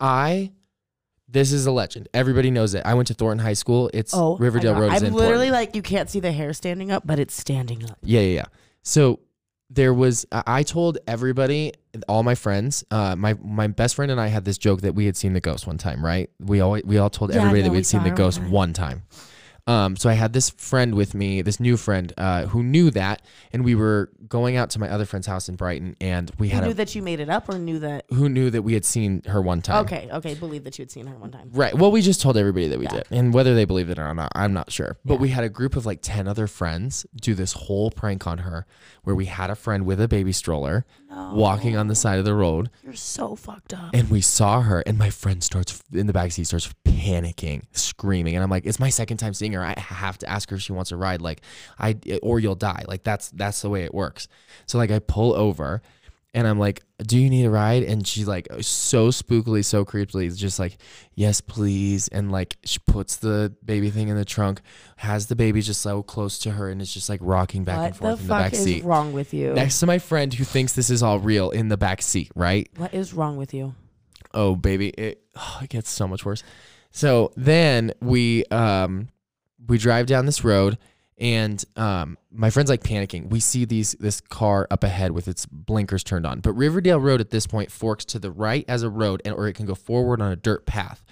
[0.00, 0.52] I,
[1.28, 2.08] this is a legend.
[2.12, 2.82] Everybody knows it.
[2.84, 3.90] I went to Thornton High School.
[3.94, 4.92] It's Oh, Riverdale Road.
[4.92, 7.98] I'm literally like you can't see the hair standing up, but it's standing up.
[8.02, 8.44] Yeah, yeah, yeah.
[8.82, 9.20] So
[9.70, 11.72] there was I told everybody,
[12.08, 15.06] all my friends, uh, my my best friend and I had this joke that we
[15.06, 16.28] had seen the ghost one time, right?
[16.38, 18.14] We all we all told Yeah, everybody know, that we we had seen the her
[18.14, 18.50] one ghost time.
[18.50, 19.02] one time.
[19.66, 23.22] Um, so I had this friend with me, this new friend, uh, who knew that,
[23.52, 26.54] and we were going out to my other friend's house in Brighton, and we You
[26.54, 28.04] had knew a that you made it up, or knew that?
[28.10, 29.84] who knew that we had seen her one time.
[29.86, 31.50] Okay, okay, believe that you had seen her one time.
[31.54, 31.72] Right.
[31.74, 32.90] Well, we just told everybody that we Yeah.
[32.94, 33.06] did.
[33.10, 34.98] And whether they believed it or not, I'm not sure.
[35.04, 35.20] But Yeah.
[35.20, 38.66] we had a group of like 10 other friends do this whole prank on her
[39.02, 40.84] where we had a friend with a baby stroller
[41.32, 43.90] walking on the side of the road You're so fucked up.
[43.94, 48.34] and we saw her and my friend starts in the backseat starts panicking, screaming.
[48.34, 49.62] And I'm like, it's my second time seeing her.
[49.64, 51.20] I have to ask her if she wants a ride.
[51.20, 51.42] Like
[51.78, 52.84] I, or you'll die.
[52.86, 54.28] Like that's, that's the way it works.
[54.66, 55.82] So like I pull over
[56.36, 57.84] and I'm like, do you need a ride?
[57.84, 60.78] And she's like, so spookily, so creepily, just like,
[61.14, 62.08] yes, please.
[62.08, 64.60] And like, she puts the baby thing in the trunk,
[64.96, 67.86] has the baby just so close to her, and it's just like rocking back what
[67.86, 68.84] and forth the in the fuck back is seat.
[68.84, 69.52] wrong with you?
[69.52, 72.68] Next to my friend who thinks this is all real in the back seat, right?
[72.78, 73.76] What is wrong with you?
[74.34, 76.42] oh baby it, oh, it gets so much worse
[76.90, 79.08] so then we um
[79.66, 80.78] we drive down this road
[81.16, 83.30] and um my friend's like panicking.
[83.30, 87.20] We see these this car up ahead with its blinkers turned on but riverdale road
[87.20, 89.74] at this point forks to the right as a road and or it can go
[89.76, 91.04] forward on a dirt path.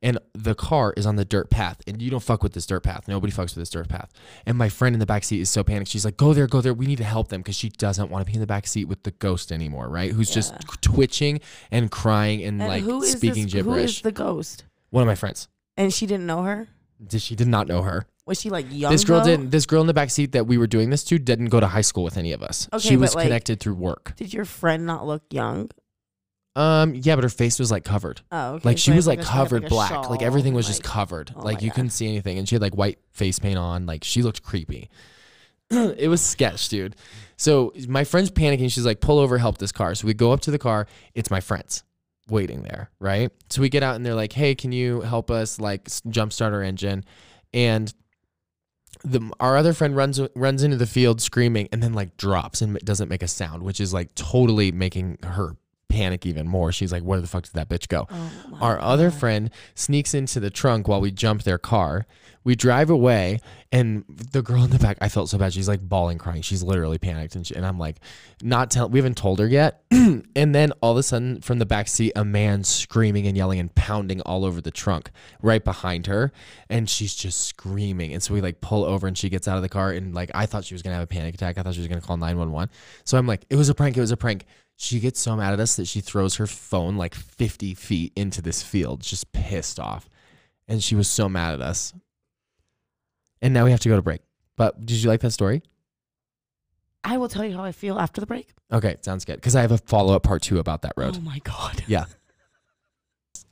[0.00, 2.84] And the car is on the dirt path and you don't fuck with this dirt
[2.84, 3.08] path.
[3.08, 4.12] Nobody fucks with this dirt path.
[4.46, 5.90] And my friend in the back seat is so panicked.
[5.90, 6.74] She's like go there go there.
[6.74, 8.84] We need to help them because she doesn't want to be in the back seat
[8.84, 10.12] with the ghost anymore right?
[10.12, 13.76] Who's just twitching and crying and, And like speaking this, gibberish.
[13.76, 14.64] Who is the ghost?
[14.90, 15.48] one of my friends.
[15.76, 16.68] And she didn't know her.
[17.06, 18.06] Did- She did not know her.
[18.26, 18.92] Was she like young?
[18.92, 19.26] This girl though?
[19.26, 19.50] didn't.
[19.50, 21.66] This girl in the back seat that we were doing this to didn't go to
[21.66, 22.68] high school with any of us.
[22.72, 24.14] Okay, she was like- connected through work.
[24.16, 25.70] Did your friend not look young?
[26.56, 28.20] Um, yeah, but her face was like covered.
[28.32, 28.68] Oh, okay.
[28.70, 29.90] Like so she was like covered a black.
[29.90, 31.32] shawl Like everything was and, just covered.
[31.36, 31.74] oh like you God.
[31.76, 32.36] couldn't see anything.
[32.36, 33.86] And she had like white face paint on.
[33.86, 34.90] Like she looked creepy.
[35.70, 36.96] it was sketch, dude.
[37.36, 38.72] So my friend's panicking.
[38.72, 39.94] She's like, pull over, help this car.
[39.94, 40.88] So we go up to the car.
[41.14, 41.84] It's my friend's
[42.30, 43.30] waiting there, right?
[43.50, 46.62] So we get out and they're like, hey, can you help us like jumpstart our
[46.62, 47.04] engine?
[47.52, 47.92] And
[49.04, 52.78] the our other friend runs runs into the field screaming and then like drops and
[52.80, 55.56] doesn't make a sound, which is like totally making her
[55.98, 56.70] panic even more.
[56.70, 60.38] She's like, "Where the fuck did that bitch go?" Oh Our other friend sneaks into
[60.38, 62.06] the trunk while we jump their car.
[62.44, 63.40] We drive away,
[63.72, 65.52] and the girl in the back, I felt so bad.
[65.52, 66.40] She's like bawling, crying.
[66.40, 67.96] She's literally panicked, and, she, and I'm like,
[68.42, 68.92] not telling.
[68.92, 69.82] We haven't told her yet.
[69.90, 73.58] and then all of a sudden, from the back seat, a man screaming and yelling
[73.58, 75.10] and pounding all over the trunk
[75.42, 76.32] right behind her,
[76.70, 78.14] and she's just screaming.
[78.14, 80.30] And so we like pull over, and she gets out of the car, and like
[80.32, 81.58] I thought she was gonna have a panic attack.
[81.58, 82.70] I thought she was gonna call nine one one.
[83.04, 83.96] So I'm like, it was a prank.
[83.96, 84.46] It was a prank.
[84.80, 88.40] She gets so mad at us that she throws her phone like 50 feet into
[88.40, 90.08] this field, just pissed off.
[90.68, 91.92] And she was so mad at us.
[93.42, 94.20] And now we have to go to break.
[94.56, 95.62] But did you like that story?
[97.02, 98.50] I will tell you how I feel after the break.
[98.72, 99.36] Okay, sounds good.
[99.36, 101.16] Because I have a follow up part two about that road.
[101.18, 101.82] Oh my god.
[101.88, 102.04] Yeah.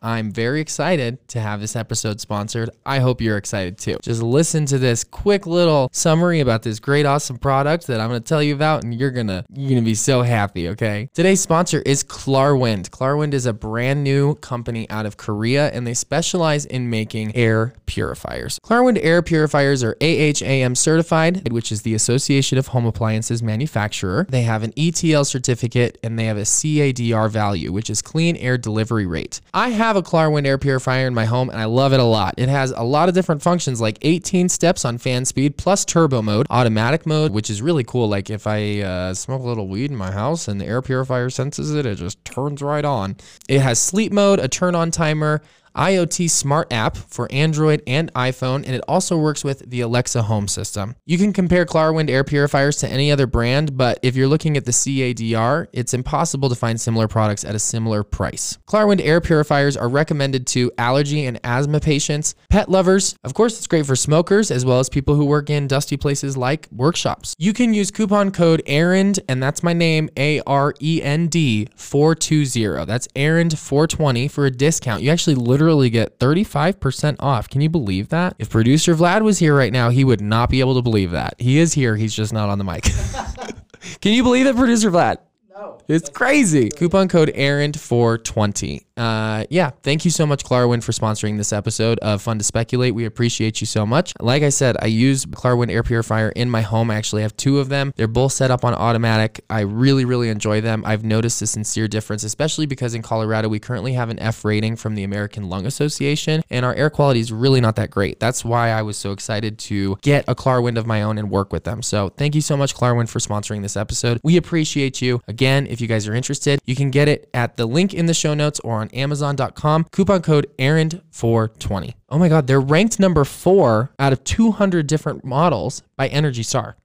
[0.03, 2.71] I'm very excited to have this episode sponsored.
[2.85, 3.99] I hope you're excited too.
[4.03, 8.21] Just listen to this quick little summary about this great awesome product that I'm going
[8.21, 11.09] to tell you about and you're going to you're going to be so happy, okay?
[11.15, 12.91] Today's sponsor is Klarwind.
[12.91, 17.75] Klarwind is a brand new company out of Korea and they specialize in making air
[17.87, 18.59] purifiers.
[18.61, 24.27] Klarwind air purifiers are AHAM certified, which is the Association of Home Appliances Manufacturer.
[24.29, 28.59] They have an ETL certificate and they have a CADR value, which is clean air
[28.59, 29.41] delivery rate.
[29.55, 32.35] I have a Klarwind air purifier in my home and I love it a lot.
[32.39, 36.23] It has a lot of different functions like 18 steps on fan speed plus turbo
[36.23, 38.09] mode, automatic mode, which is really cool.
[38.09, 41.31] Like if I uh, smoke a little weed in my house and the air purifier
[41.31, 43.17] senses it, it just turns right on.
[43.49, 45.43] It has sleep mode, a turn on timer,
[45.77, 50.49] IoT smart app for Android and iPhone, and it also works with the Alexa home
[50.49, 50.95] system.
[51.05, 54.65] You can compare Klarwind air purifiers to any other brand, but if you're looking at
[54.65, 58.59] the CADR, it's impossible to find similar products at a similar price.
[58.67, 63.15] Klarwind air purifiers are recommended to allergy and asthma patients, pet lovers.
[63.23, 66.37] Of course, it's great for smokers as well as people who work in dusty places
[66.37, 67.35] like workshops.
[67.39, 71.69] You can use coupon code AREND, and that's my name, A R E N D
[71.77, 72.87] 420.
[72.87, 75.03] That's AREND 420 for a discount.
[75.03, 77.49] You actually literally get 35% off.
[77.49, 78.35] Can you believe that?
[78.39, 81.35] If producer Vlad was here right now, he would not be able to believe that.
[81.39, 82.85] He is here, he's just not on the mic.
[84.01, 85.17] Can you believe it, producer Vlad?
[85.51, 85.79] No.
[85.89, 86.71] It's crazy.
[86.71, 88.86] Coupon code AREND420.
[88.97, 92.95] Uh, yeah, thank you so much, Klarwind, for sponsoring this episode of Fun to Speculate.
[92.95, 94.15] We appreciate you so much.
[94.21, 96.91] Like I said, I use Klarwind air purifier in my home.
[96.91, 97.93] I actually have two of them.
[97.97, 99.45] They're both set up on automatic.
[99.51, 100.83] I really, really enjoy them.
[100.87, 104.77] I've noticed a sincere difference, especially because in Colorado, we currently have an F rating
[104.77, 108.19] from the American Lung Association, and our air quality is really not that great.
[108.19, 111.53] That's why I was so excited to get a Klarwind of my own and work
[111.53, 111.83] with them.
[111.83, 114.21] So thank you so much, Klarwind, for sponsoring this episode.
[114.23, 115.21] We appreciate you.
[115.29, 118.15] Again, if you guys are interested, you can get it at the link in the
[118.15, 119.85] show notes or on Amazon.com.
[119.93, 121.95] Coupon code errand420.
[122.09, 126.77] Oh my God, they're ranked number four out of 200 different models by Energy Star.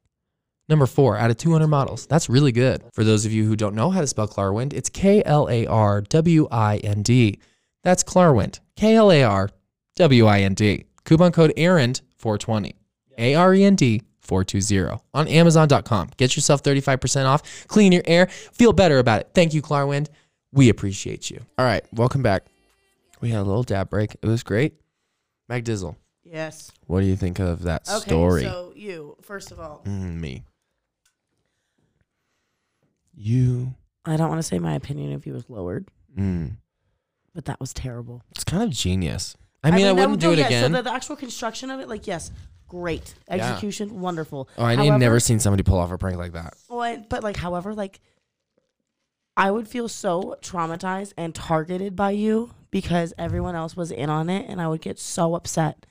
[0.70, 2.08] Number four out of 200 models.
[2.08, 2.84] That's really good.
[2.94, 5.66] For those of you who don't know how to spell Klarwind, it's K L A
[5.68, 7.40] R W I N D.
[7.84, 8.60] That's Klarwind.
[8.76, 9.50] K L A R
[9.98, 10.86] W I N D.
[11.04, 12.74] Coupon code AREND420.
[13.18, 16.10] A R E N D 420 on Amazon.com.
[16.16, 17.68] Get yourself 35% off.
[17.68, 18.28] Clean your air.
[18.28, 19.30] Feel better about it.
[19.34, 20.08] Thank you, Klarwind.
[20.54, 21.40] We appreciate you.
[21.58, 22.46] All right, welcome back.
[23.22, 24.16] We had a little dab break.
[24.22, 24.76] It was great.
[25.48, 26.72] Mac Dizzle, Yes.
[26.88, 28.00] what do you think of that Okay.
[28.08, 28.44] story?
[28.44, 30.44] So you, first of all, Mm, me.
[33.14, 33.76] You.
[34.06, 35.88] I don't want to say my opinion if he was lowered,
[36.18, 36.58] Mm.
[37.34, 38.24] but that was terrible.
[38.32, 39.36] It's kind of genius.
[39.64, 40.72] I mean, I, no, wouldn't no, do it yeah, again.
[40.72, 42.32] So the, the actual construction of it, like, yes,
[42.68, 44.50] great execution, wonderful.
[44.58, 46.56] oh, I ain't However- never seen somebody pull off a prank like that.
[46.68, 48.00] Well, I- but like, however, like,
[49.38, 54.30] I would feel so traumatized and targeted by you because everyone else was in on
[54.30, 55.86] it, and I would get so upset,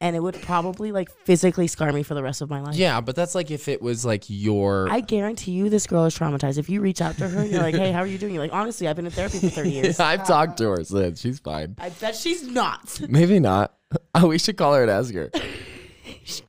[0.00, 2.76] and it would probably like physically scar me for the rest of my life.
[2.76, 4.88] Yeah, but that's like if it was like your.
[4.90, 6.58] I guarantee you, this girl is traumatized.
[6.58, 8.42] If you reach out to her, and you're like, "Hey, how are you doing?" You're
[8.42, 11.20] like, "Honestly, I've been in therapy for 30 years." I've talked to her since.
[11.20, 11.74] She's fine.
[11.78, 13.00] I bet she's not.
[13.08, 13.74] Maybe not.
[14.14, 15.30] Oh, we should call her and ask her.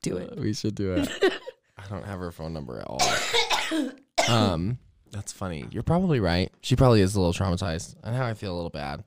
[0.01, 0.37] Do it.
[0.37, 1.09] We should do it.
[1.77, 3.01] I don't have her phone number at all.
[4.27, 4.77] Um,
[5.11, 5.65] that's funny.
[5.71, 6.51] You're probably right.
[6.61, 7.95] She probably is a little traumatized.
[8.03, 9.03] And how I feel a little bad.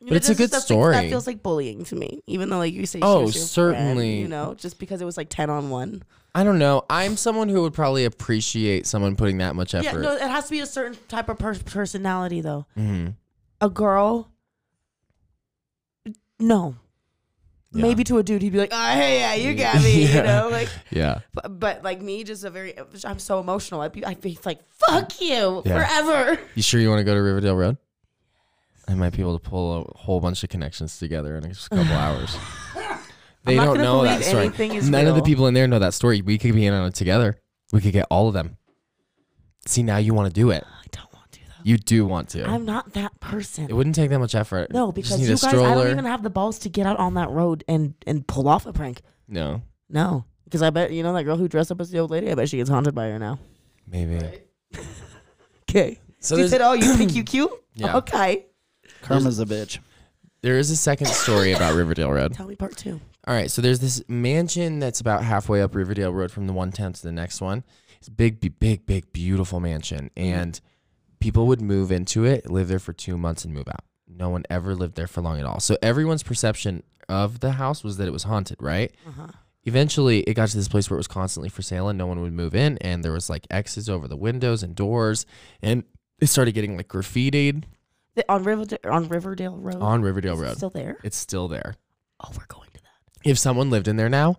[0.00, 0.92] You But know, it's a good just, like, story.
[0.94, 3.94] that feels like bullying to me, even though like you say, Oh, certainly.
[4.10, 6.02] friend, you know, just because it was like ten on one.
[6.34, 6.84] I don't know.
[6.90, 9.84] I'm someone who would probably appreciate someone putting that much effort.
[10.02, 12.66] Yeah, no, it has to be a certain type of per- personality though.
[12.74, 13.08] hmm
[13.60, 14.30] A girl,
[16.38, 16.74] no.
[17.74, 17.82] Yeah.
[17.82, 20.16] Maybe to a dude, he'd be like, "Oh, hey, yeah, you got me," Yeah.
[20.16, 20.68] you know, like.
[20.90, 21.20] Yeah.
[21.32, 23.80] But, but like me, just a very, I'm so emotional.
[23.80, 27.20] I'd be, I'd be like, "Fuck you forever." You sure you want to go to
[27.20, 27.76] Riverdale Road?
[28.86, 31.70] I might be able to pull a whole bunch of connections together in just a
[31.76, 32.36] couple hours.
[33.44, 34.50] They don't know that story.
[34.82, 36.22] None of the people in there know that story.
[36.22, 37.36] We could be in on it together.
[37.72, 38.56] We could get all of them.
[39.66, 40.62] See, now you want to do it.
[40.64, 41.53] I don't want to though.
[41.64, 42.46] You do want to.
[42.46, 43.68] I'm not that person.
[43.68, 44.70] it wouldn't take that much effort.
[44.70, 46.86] No, because just need you a guys, I don't even have the balls to get
[46.86, 49.00] out on that road and and pull off a prank.
[49.26, 52.10] no, No, because I bet you know that girl who dressed up as the old
[52.10, 52.30] lady.
[52.30, 53.38] I bet she gets haunted by her now.
[53.86, 54.20] maybe.
[55.68, 55.98] Okay.
[56.20, 57.96] So So you said, "Oh, you think you cute?" Yeah.
[57.96, 58.46] Okay.
[59.02, 59.78] Karma's a bitch.
[60.42, 62.34] there is a second story about Riverdale Road.
[62.34, 63.00] Tell me part two.
[63.26, 66.92] All right, so there's this mansion that's about halfway up Riverdale Road from the 110
[66.92, 67.64] to the next one.
[67.98, 70.34] It's a big, big, big, big, beautiful mansion, mm-hmm.
[70.40, 70.60] and
[71.24, 73.82] people would move into it, live there for two months, and move out.
[74.06, 75.58] No one ever lived there for long at all.
[75.58, 78.92] So everyone's perception of the house was that it was haunted, right?
[79.08, 79.28] Uh-huh.
[79.64, 82.20] Eventually, it got to this place where it was constantly for sale, and no one
[82.20, 85.24] would move in, and there was like X's over the windows and doors,
[85.62, 85.84] and
[86.20, 87.64] it started getting like graffitied
[88.14, 89.80] The, on Riverdale on Riverdale Road.
[89.80, 90.56] on Riverdale Is Road.
[90.58, 90.98] Still there?
[91.02, 91.74] It's still there.
[92.22, 93.28] Oh, we're going to that.
[93.30, 94.36] If someone lived in there now,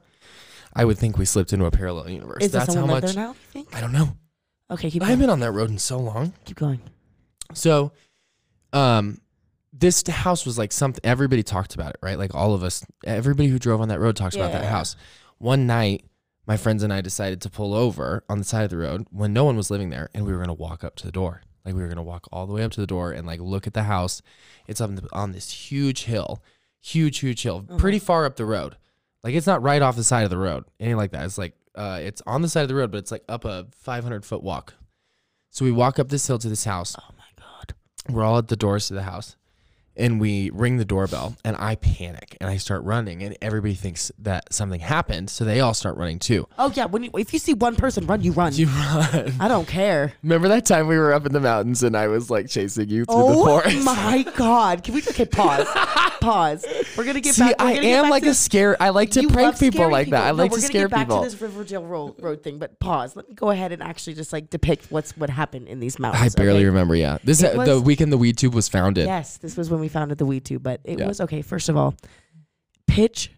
[0.76, 2.44] I would think we slipped into a parallel universe.
[2.44, 3.14] Is That's how someone much.
[3.16, 3.36] there now?
[3.74, 4.16] I don't know.
[4.72, 5.10] Okay, keep I going.
[5.12, 6.34] haven't been on that road in so long.
[6.46, 6.80] keep going.
[7.54, 7.92] So,
[8.74, 9.22] um,
[9.72, 12.18] this house was like something everybody talked about it, right?
[12.18, 14.70] Like all of us, everybody who drove on that road talks about that Yeah.
[14.70, 14.96] house.
[15.38, 16.06] One night,
[16.48, 19.34] my friends and I decided to pull over on the side of the road when
[19.34, 21.42] no one was living there, and we were gonna walk up to the door.
[21.66, 23.68] Like we were gonna walk all the way up to the door and like look
[23.68, 24.22] at the house.
[24.68, 26.42] It's on the, on this huge hill,
[26.82, 28.78] huge, huge hill, pretty far up the road.
[29.24, 31.26] Like it's not right off the side of the road, anything like that.
[31.26, 33.68] It's like uh, it's on the side of the road, but it's like up a
[33.78, 34.76] 500 foot walk.
[35.52, 36.96] So we walk up this hill to this house.
[37.00, 37.74] Oh my god.
[38.10, 39.36] We're all at the doors to the house,
[39.98, 44.12] and we ring the doorbell, and I panic and I start running, and everybody thinks
[44.20, 46.48] that something happened, so they all start running too.
[46.58, 46.86] Oh yeah.
[46.86, 48.54] When you, if you see one person run, you run.
[48.54, 49.34] You run.
[49.40, 50.14] I don't care.
[50.24, 53.06] Remember that time we were up in the mountains and I was like chasing you
[53.06, 53.78] through the oh forest?
[53.80, 54.84] Oh my god.
[54.84, 55.68] Can we okay pause?
[56.20, 56.66] pause.
[56.98, 57.60] We're gonna get See, back.
[57.60, 58.82] we're I get am back like a scare.
[58.82, 60.24] I like to prank people like that.
[60.24, 60.38] I people.
[60.38, 61.16] like to we're gonna get people.
[61.18, 63.16] back to this Riverdale road, road thing, but pause.
[63.16, 66.36] Let me go ahead and actually just like depict what's what happened in these mountains.
[66.36, 66.66] I barely okay?
[66.66, 66.96] remember.
[66.96, 69.06] Yeah, this It uh, the weekend the WeedTube was founded.
[69.06, 71.08] Yes, this was when we founded the WeedTube, but it Yeah.
[71.08, 71.42] was okay.
[71.42, 71.96] First of all,
[72.88, 73.32] pitch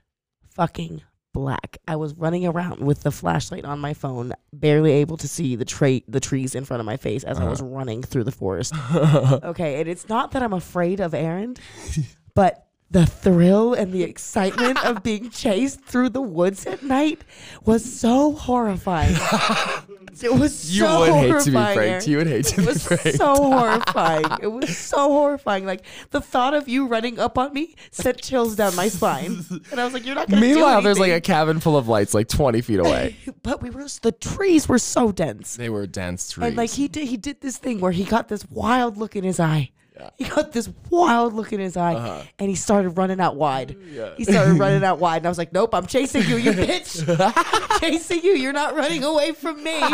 [0.56, 1.02] fucking
[1.34, 1.78] black.
[1.88, 5.66] I was running around with the flashlight on my phone, barely able to see the
[5.66, 7.70] tra- the trees in front of my face as I was Uh-huh.
[7.72, 8.74] running through the forest.
[8.96, 11.56] okay, and it's not that I'm afraid of Aaron,
[12.36, 17.22] but the thrill and the excitement of being chased through the woods at night
[17.66, 19.14] was so horrifying.
[20.24, 22.08] it was You so would hate to be horrifying, pranked.
[22.08, 24.26] You would hate to It be was so horrifying.
[24.42, 25.66] It was so horrifying.
[25.66, 29.80] Like the thought of you running up on me sent chills down my spine, and
[29.80, 32.28] I was like, "You're not gonna." Meanwhile, there's like a cabin full of lights, like
[32.28, 33.16] 20 feet away.
[33.44, 36.48] But we were the trees were so dense, they were dense trees.
[36.48, 39.24] and like he did, he did this thing where he got this wild look in
[39.24, 39.72] his eye.
[40.00, 40.10] Yeah.
[40.18, 42.22] He got this wild look in his eye, Uh-huh.
[42.40, 43.76] and he started running out wide.
[43.92, 44.12] Yeah.
[44.18, 47.04] He started running out wide, and I was like, "Nope, I'm chasing you, you bitch!
[47.74, 48.32] I'm chasing you.
[48.34, 49.82] You're not running away from me."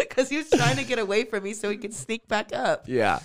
[0.00, 2.84] Because he was trying to get away from me so he could sneak back up.
[2.86, 3.20] yeah.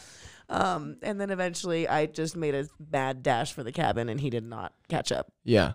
[0.49, 4.29] Um, and then eventually I just made a bad dash for the cabin and he
[4.29, 5.31] did not catch up.
[5.43, 5.73] Yeah.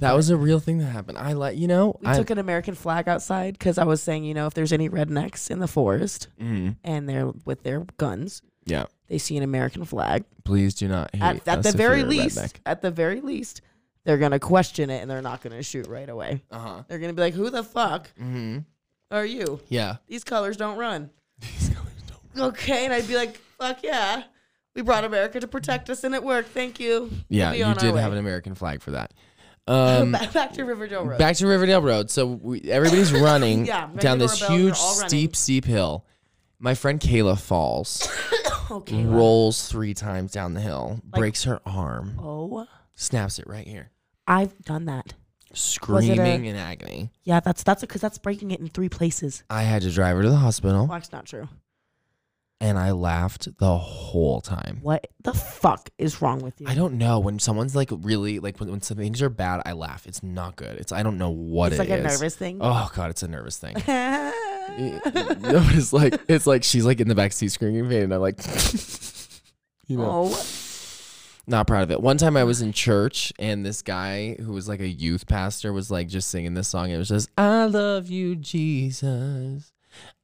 [0.00, 1.16] That was a real thing that happened.
[1.18, 4.24] I like, you know, We I, took an American flag outside because I was saying,
[4.24, 6.76] you know, if there's any rednecks in the forest Mhm.
[6.84, 8.84] and they're with their guns, yeah.
[9.10, 10.24] They see an American flag.
[10.44, 13.60] Please do not hate At, at the very least, at the very least,
[14.04, 16.42] they're gonna question it and they're not gonna shoot right away.
[16.50, 16.82] Uh-huh.
[16.88, 18.60] They're gonna be like, "Who the fuck Mm-hmm.
[19.10, 19.60] are you?
[19.68, 19.96] Yeah.
[20.06, 22.20] These colors don't run." These colors don't.
[22.40, 22.48] Run.
[22.50, 24.22] Okay, and I'd be like, "Fuck yeah."
[24.74, 26.50] We brought America to protect us, and it worked.
[26.50, 27.10] Thank you.
[27.28, 29.12] Yeah, We'll you did have an American flag for that.
[29.68, 31.18] Um, back, to Riverdale Road.
[31.18, 32.10] back to Riverdale Road.
[32.10, 36.04] So we, everybody's running Yeah, down this huge, steep, steep hill.
[36.60, 39.02] My friend Kayla falls, oh, okay.
[39.04, 43.90] rolls three times down the hill, Like- breaks her arm, Oh, snaps it right here,
[44.26, 45.14] I've done that.
[45.54, 47.10] screaming in agony.
[47.24, 49.42] Yeah, that's that's because that's breaking it in three places.
[49.50, 51.48] I had to drive her to the hospital, Well, that's not true.
[52.60, 54.80] and I laughed the whole time.
[54.82, 56.66] What the fuck is wrong with you?
[56.68, 59.72] I don't know when someone's like really like when, when some things are bad, I
[59.72, 60.06] laugh.
[60.06, 60.76] It's not good.
[60.78, 62.20] It's I don't know what it's it like a is.
[62.20, 62.58] nervous thing.
[62.60, 63.74] Oh god, it's a nervous thing.
[64.78, 68.14] no, it's like it's like she's like in the back seat screaming in pain, and
[68.14, 68.38] I'm like,
[69.90, 70.46] you know, oh,
[71.46, 72.00] Not proud of it.
[72.00, 75.72] One time I was in church and this guy who was like a youth pastor
[75.72, 76.90] was like just singing this song.
[76.90, 79.72] It was just, I love you, Jesus.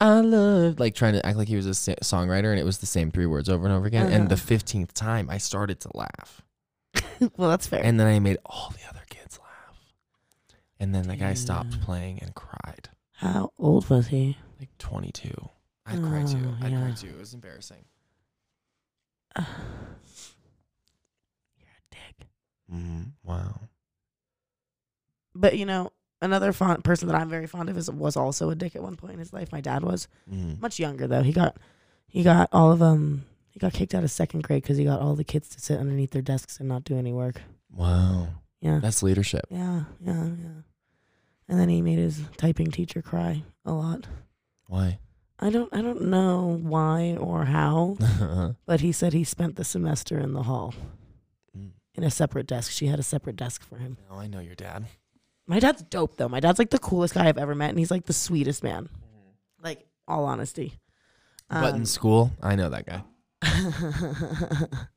[0.00, 2.78] I love, like trying to act like he was a sa- songwriter and it was
[2.78, 4.12] the same three words over and over again.
[4.12, 4.54] And the uh-huh.
[4.54, 6.42] 15th time I started to laugh.
[7.36, 7.82] well, that's fair.
[7.82, 9.76] And then I made all the other kids laugh.
[10.78, 12.90] And then the guy stopped playing and cried.
[13.16, 14.36] How old was he?
[14.58, 15.30] Like 22.
[15.86, 16.38] I'd cry too.
[16.44, 16.80] Oh, I'd yeah.
[16.82, 17.08] cry too.
[17.08, 17.84] It was embarrassing.
[19.36, 19.46] You're
[21.68, 22.26] a dick.
[22.72, 23.02] Mm-hmm.
[23.24, 23.60] Wow.
[25.34, 25.90] But you know,
[26.20, 28.96] another fond person that I'm very fond of is was also a dick at one
[28.96, 29.52] point in his life.
[29.52, 30.60] My dad was Mm.
[30.60, 31.22] much younger though.
[31.22, 31.56] He got
[32.08, 35.00] he got all of um he got kicked out of second grade because he got
[35.00, 37.42] all the kids to sit underneath their desks and not do any work.
[37.70, 38.28] Wow.
[38.60, 39.44] Yeah, That's leadership.
[39.50, 40.62] yeah, yeah, yeah.
[41.48, 44.06] And then he made his typing teacher cry a lot.
[44.66, 44.98] Why?
[45.38, 47.96] I don't I don't know why or how,
[48.66, 50.74] but he said he spent the semester in the hall
[51.56, 51.70] Mm.
[51.94, 52.72] in a separate desk.
[52.72, 53.96] She had a separate desk for him.
[54.10, 54.86] Oh, I know your dad.
[55.46, 56.28] My dad's dope though.
[56.28, 58.88] My dad's like the coolest guy I've ever met, and he's like the sweetest man.
[59.62, 60.72] Like all honesty.
[61.48, 63.02] but in Um, school, I know that guy.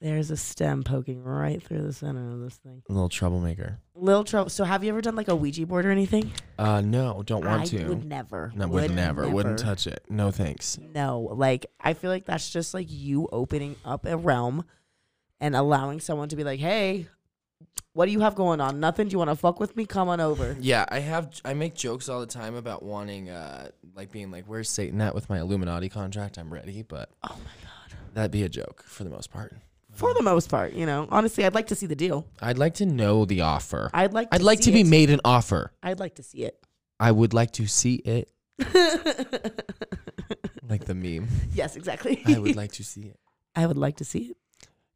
[0.00, 2.82] There's a stem poking right through the center of this thing.
[2.88, 3.78] A little troublemaker.
[3.94, 4.50] Little trouble.
[4.50, 6.32] So have you ever done like a Ouija board or anything?
[6.58, 7.84] Uh, no, don't want I to.
[7.88, 8.52] would never.
[8.54, 9.26] no, would never.
[9.28, 10.04] Wouldn't touch it.
[10.10, 10.78] No thanks.
[10.94, 14.64] No, like I feel like that's just like you opening up a realm
[15.40, 17.06] and allowing someone to be like, "Hey,
[17.94, 18.78] what do you have going on?
[18.80, 19.08] Nothing?
[19.08, 19.86] Do you want to fuck with me?
[19.86, 21.40] Come on over." Yeah, I have.
[21.42, 25.14] I make jokes all the time about wanting, uh, like being like, "Where's Satan at
[25.14, 26.36] with my Illuminati contract?
[26.36, 27.98] I'm ready." But Oh my god.
[28.12, 29.56] that'd be a joke for the most part.
[29.96, 31.08] For the most part, you know.
[31.10, 32.26] Honestly, I'd like to see the deal.
[32.40, 33.90] I'd like to know the offer.
[33.94, 34.30] I'd like.
[34.30, 34.86] To I'd like to be it.
[34.86, 35.72] made an offer.
[35.82, 36.58] I'd like to see it.
[37.00, 38.30] I would like to see it,
[40.68, 41.28] like the meme.
[41.52, 42.22] yes, exactly.
[42.26, 43.18] I would like to see it.
[43.56, 44.36] I would like to see it.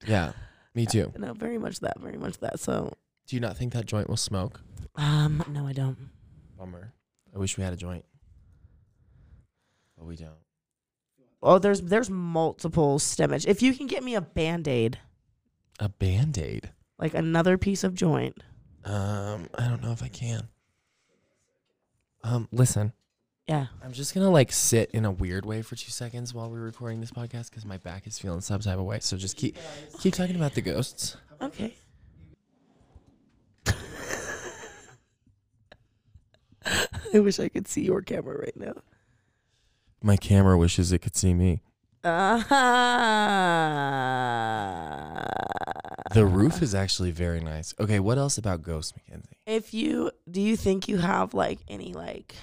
[0.06, 0.32] Yeah,
[0.74, 1.12] me too.
[1.18, 1.98] No, very much that.
[2.00, 2.58] Very much that.
[2.60, 2.94] So,
[3.26, 4.60] Do you not think that joint will smoke?
[4.96, 6.10] um, no, I don't.
[6.58, 6.92] Bummer.
[7.34, 8.04] I wish we had a joint,
[9.96, 10.30] but we don't.
[11.42, 13.46] Oh, there's there's multiple stemage.
[13.46, 14.98] If you can get me a band aid,
[15.78, 16.70] A band aid.
[16.98, 18.42] like another piece of joint.
[18.84, 20.48] Um, I don't know if I can.
[22.22, 22.92] Um, listen,
[23.48, 23.66] Yeah.
[23.82, 27.00] I'm just gonna like sit in a weird way for two seconds while we're recording
[27.00, 29.00] this podcast because my back is feeling some type of way.
[29.00, 29.56] So just keep
[30.00, 31.16] keep talking about the ghosts.
[31.40, 31.74] Okay.
[37.14, 38.74] I wish I could see your camera right now.
[40.02, 41.62] My camera wishes it could see me.
[42.02, 42.46] Uh-huh.
[46.12, 47.74] The roof is actually very nice.
[47.78, 49.36] Okay, what else about ghosts, Mackenzie?
[49.46, 52.34] If you do you think you have like any like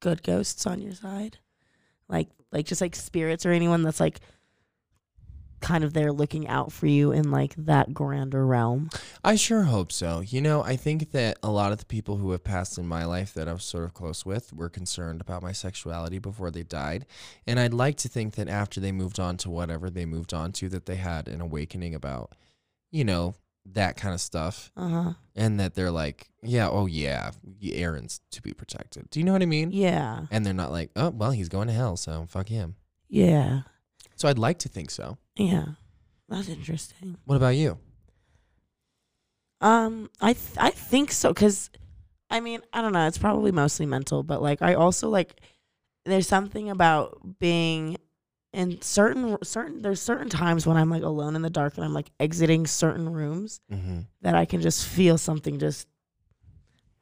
[0.00, 1.38] good ghosts on your side?
[2.08, 4.20] Like like just like spirits or anyone that's like
[5.64, 8.90] kind of there looking out for you in like that grander realm.
[9.24, 10.20] I sure hope so.
[10.20, 13.04] You know, I think that a lot of the people who have passed in my
[13.04, 16.62] life that I was sort of close with were concerned about my sexuality before they
[16.62, 17.06] died.
[17.46, 20.52] And I'd like to think that after they moved on to whatever they moved on
[20.52, 22.34] to, that they had an awakening about,
[22.90, 23.34] you know,
[23.72, 24.70] that kind of stuff.
[24.76, 25.14] Uh-huh.
[25.34, 27.30] And that they're like, yeah, oh yeah,
[27.62, 29.08] Aaron's to be protected.
[29.10, 29.72] Do you know what I mean?
[29.72, 30.26] Yeah.
[30.30, 32.76] And they're not like, oh, well, he's going to hell, so fuck him.
[33.08, 33.62] Yeah.
[34.16, 35.18] So I'd like to think so.
[35.36, 35.64] Yeah.
[36.28, 37.16] That's interesting.
[37.24, 37.78] What about you?
[39.60, 41.70] Um, I th- I think so because,
[42.30, 43.06] I mean, I don't know.
[43.06, 45.40] It's probably mostly mental, but like I also like
[46.04, 47.96] there's something about being
[48.52, 51.94] in certain certain there's certain times when I'm like alone in the dark and I'm
[51.94, 54.00] like exiting certain rooms Mm-hmm.
[54.22, 55.88] that I can just feel something just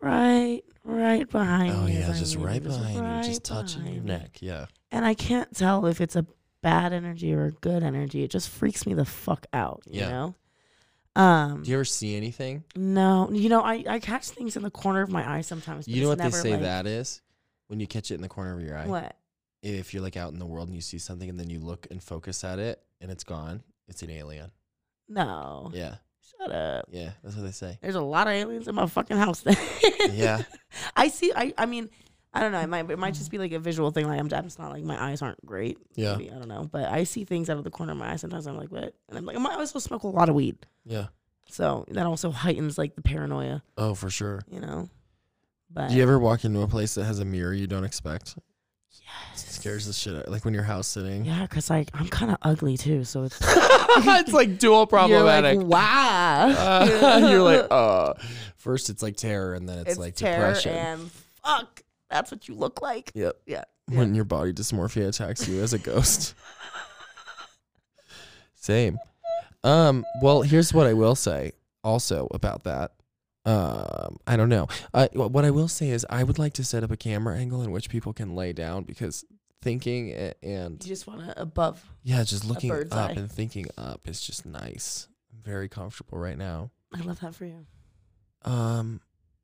[0.00, 1.96] right right behind Oh me.
[1.96, 4.38] as yeah, I'm just leaving, right behind you, just touching your neck.
[4.40, 4.66] Yeah.
[4.90, 6.26] And I can't tell if it's a
[6.62, 8.22] bad energy or good energy.
[8.22, 9.82] It just freaks me the fuck out.
[9.86, 10.10] You Yeah.
[10.10, 10.34] know.
[11.14, 11.62] Um.
[11.62, 12.64] Do you ever see anything?
[12.74, 15.86] No, you know, I, I catch things in the corner of my eye sometimes.
[15.86, 17.20] You know what they say like, that is?
[17.68, 18.86] When you catch it in the corner of your eye.
[18.86, 19.16] What?
[19.62, 21.86] If you're like out in the world and you see something and then you look
[21.90, 24.50] and focus at it and it's gone, it's an alien.
[25.08, 25.70] No.
[25.74, 25.96] Yeah.
[26.38, 26.86] Shut up.
[26.90, 27.10] Yeah.
[27.22, 27.78] That's what they say.
[27.82, 29.44] There's a lot of aliens in my fucking house.
[30.10, 30.42] Yeah.
[30.96, 31.32] I see.
[31.36, 31.52] I.
[31.58, 31.90] I mean,
[32.34, 32.60] I don't know.
[32.60, 32.90] It might.
[32.90, 34.06] It might just be like a visual thing.
[34.08, 34.28] Like I'm.
[34.28, 35.78] Just not like my eyes aren't great.
[35.94, 36.12] Yeah.
[36.16, 36.68] Maybe, I don't know.
[36.70, 38.16] But I see things out of the corner of my eye.
[38.16, 38.94] Sometimes I'm like, what?
[39.08, 40.56] And I'm like, I also smoke a lot of weed,
[40.86, 41.06] Yeah.
[41.48, 43.62] so that also heightens like the paranoia.
[43.76, 44.40] Oh, for sure.
[44.50, 44.88] You know.
[45.70, 48.36] But Do you ever walk into a place that has a mirror you don't expect?
[48.90, 49.44] yes.
[49.44, 50.28] It scares the shit out.
[50.30, 51.24] Like when you're house sitting.
[51.24, 55.54] Yeah, cause like I'm kind of ugly too, so it's it's like dual problematic.
[55.54, 56.48] You're like, wow.
[56.48, 58.14] Uh, you're like, uh.
[58.56, 60.72] First, it's like terror, and then it's, it's like depression.
[60.72, 61.10] and
[61.44, 61.82] fuck.
[62.12, 63.10] That's what you look like.
[63.14, 63.36] yep.
[63.46, 63.64] Yeah.
[63.88, 66.34] When your body dysmorphia attacks you as a ghost.
[68.54, 68.98] Same.
[69.64, 70.04] Um.
[70.22, 71.52] Well, here's what I will say.
[71.82, 72.92] Also about that.
[73.44, 74.18] Um.
[74.26, 74.68] I don't know.
[74.94, 77.62] Uh, what I will say is, I would like to set up a camera angle
[77.62, 79.24] in which people can lay down because
[79.62, 81.84] thinking and You just want to above.
[82.02, 83.12] yeah, just looking up eye.
[83.16, 85.08] and thinking up is just nice.
[85.32, 86.70] I'm very comfortable right now.
[86.94, 87.66] I love that for you.
[88.44, 89.00] Um.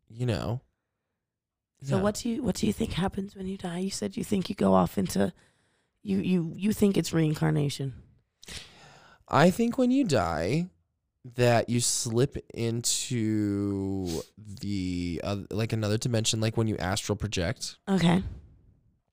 [0.08, 0.60] You know.
[1.82, 2.02] So yeah.
[2.02, 3.78] what do you what do you think happens when you die?
[3.78, 5.32] You said you think you go off into
[6.02, 7.94] you you you think it's reincarnation.
[9.28, 10.66] I think when you die,
[11.36, 14.22] that you slip into
[14.60, 17.76] the uh, like another dimension, like when you astral project.
[17.88, 18.22] Okay.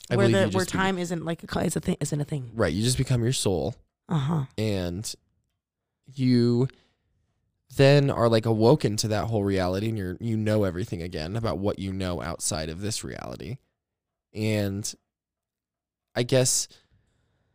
[0.09, 2.25] I where the where just be- time isn't like a is a thing isn't a
[2.25, 2.51] thing.
[2.53, 3.75] right, you just become your soul,
[4.07, 4.43] Uh huh.
[4.57, 5.13] and
[6.13, 6.67] you
[7.75, 11.57] then are like awoken to that whole reality, and you're you know everything again about
[11.57, 13.57] what you know outside of this reality,
[14.33, 14.93] and
[16.15, 16.67] I guess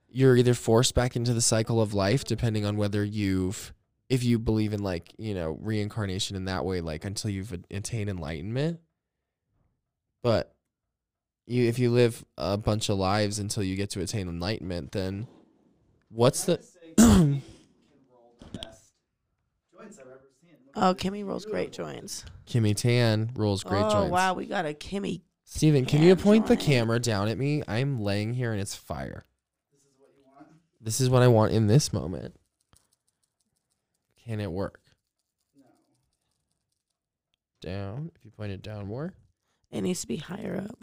[0.08, 3.72] you're either forced back into the cycle of life, depending on whether you've
[4.08, 8.11] if you believe in like you know reincarnation in that way, like until you've attained
[8.11, 8.80] enlightenment.
[10.22, 10.54] But
[11.46, 15.26] you, if you live a bunch of lives until you get to attain enlightenment, then
[16.11, 16.61] what's the
[20.76, 22.24] Oh, Kimmy rolls great joints.
[22.46, 23.94] Kimmy Tan rolls great oh joints?
[23.94, 25.22] Oh wow, we got a Kimmy.
[25.44, 27.62] Steven, can you point the camera down at me?
[27.66, 29.24] I'm laying here and it's fire.
[29.72, 30.48] This is what you want.
[30.80, 32.36] This is what I want in this moment.
[34.24, 34.80] Can it work?
[35.56, 35.64] No.
[37.60, 38.12] Down.
[38.14, 39.12] If you point it down more.
[39.72, 40.78] It needs to be higher up.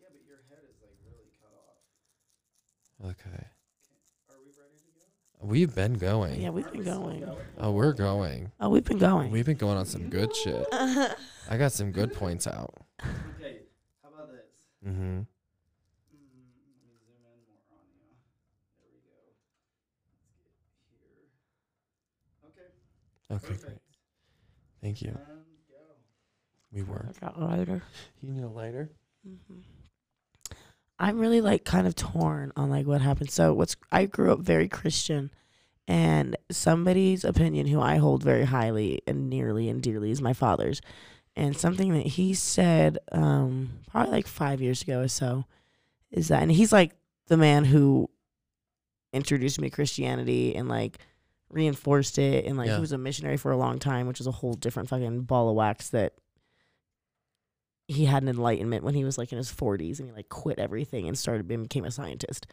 [0.00, 1.52] Yeah, but your head is like really cut
[3.04, 3.10] off.
[3.10, 3.46] Okay.
[5.46, 6.40] We've been going.
[6.40, 7.24] Yeah, we've been going.
[7.58, 8.50] Oh, we're going.
[8.60, 9.30] Oh, we've been going.
[9.30, 10.66] We've been going on some good shit.
[10.72, 12.74] I got some good points out.
[13.38, 13.58] Okay,
[14.02, 14.42] how about this?
[14.84, 15.02] Mm-hmm.
[15.02, 15.26] Mm,
[16.10, 16.18] let
[16.82, 18.10] me zoom in more on you.
[18.80, 19.22] There we go.
[22.42, 22.70] Let's get
[23.30, 23.46] here.
[23.46, 23.78] Okay, Okay, great.
[24.82, 25.10] Thank you.
[25.10, 25.76] And go.
[26.72, 27.06] We were.
[27.08, 27.82] I got lighter.
[28.20, 28.90] You need a lighter?
[29.24, 29.60] hmm
[30.98, 33.30] I'm really like kind of torn on like what happened.
[33.30, 35.30] So what's I grew up very Christian,
[35.86, 40.80] and somebody's opinion who I hold very highly and nearly and dearly is my father's,
[41.36, 45.44] and something that he said um probably like five years ago or so,
[46.10, 46.92] is that and he's like
[47.28, 48.08] the man who
[49.12, 50.98] introduced me to Christianity and like
[51.50, 52.74] reinforced it and like Yeah.
[52.76, 55.48] he was a missionary for a long time, which is a whole different fucking ball
[55.48, 56.14] of wax that
[57.88, 60.58] he had an enlightenment when he was like in his 40s and he like quit
[60.58, 62.46] everything and started and became a scientist.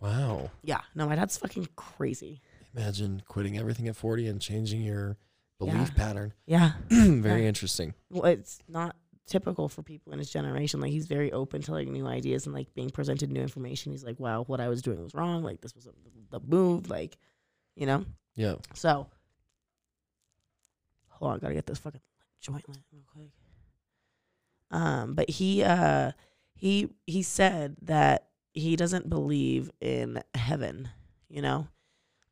[0.00, 0.50] Wow.
[0.62, 2.40] Yeah, no, my dad's fucking crazy.
[2.76, 5.16] Imagine quitting everything at 40 and changing your
[5.58, 5.90] belief Yeah.
[5.96, 6.32] pattern.
[6.46, 7.48] Yeah, Very Yeah.
[7.48, 7.94] interesting.
[8.10, 8.94] well, it's not
[9.26, 10.80] typical for people in his generation.
[10.80, 13.90] Like he's very open to like new ideas and like being presented new information.
[13.92, 15.42] He's like, wow, what I was doing was wrong.
[15.42, 15.90] Like this was a,
[16.30, 16.88] the move.
[16.88, 17.18] Like,
[17.74, 18.04] you know.
[18.36, 18.54] Yeah.
[18.74, 19.08] So,
[21.08, 22.00] hold on, gotta get this fucking
[22.40, 23.30] joint lit real quick.
[24.70, 26.12] Um, but he uh
[26.54, 30.88] he he said that he doesn't believe in heaven.
[31.28, 31.68] You know,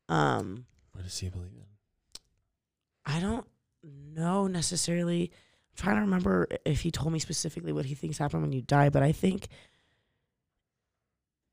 [0.09, 1.63] um, What does he believe in?
[3.05, 3.45] I don't
[3.83, 5.31] know necessarily.
[5.71, 8.61] I'm trying to remember if he told me specifically what he thinks happen when you
[8.61, 9.47] die, but I think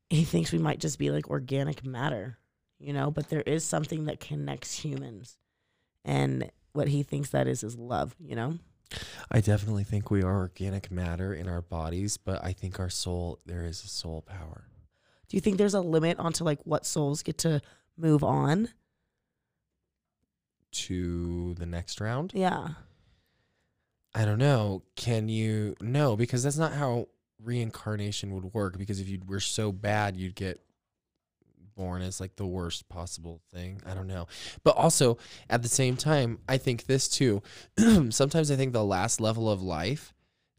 [0.09, 2.37] he thinks we might just be like organic matter,
[2.79, 5.37] you know, but there is something that connects humans.
[6.03, 8.57] And what he thinks that is is love, you know?
[9.31, 13.39] I definitely think we are organic matter in our bodies, but I think our soul,
[13.45, 14.65] there is a soul power.
[15.27, 17.61] Do you think there's a limit onto like what souls get to
[17.97, 18.69] move on?
[20.71, 22.31] To the next round?
[22.35, 22.69] Yeah.
[24.13, 24.83] I don't know.
[24.95, 25.75] Can you?
[25.81, 27.07] No, because that's not how
[27.41, 28.77] reincarnation would work.
[28.77, 30.64] Because if you were so bad, you'd get
[31.75, 33.81] born as like the worst possible thing.
[33.85, 34.27] I don't know.
[34.63, 35.17] But also
[35.49, 37.41] at the same time, I think this too.
[38.09, 40.13] Sometimes I think the last level of life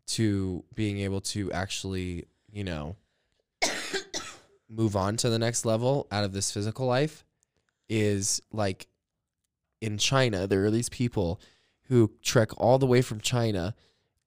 [0.09, 2.97] to being able to actually, you know,
[4.69, 7.25] move on to the next level out of this physical life
[7.89, 8.87] is like
[9.81, 11.41] in China, there are these people
[11.89, 13.75] who trek all the way from China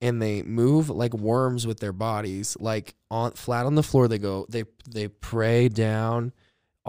[0.01, 4.07] and they move like worms with their bodies, like on flat on the floor.
[4.07, 6.31] They go, they they pray down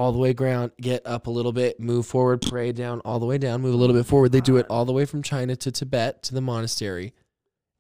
[0.01, 3.26] all the way ground, get up a little bit, move forward, pray down all the
[3.26, 4.32] way down, move a little bit forward.
[4.32, 7.12] They do it all the way from China to Tibet to the monastery,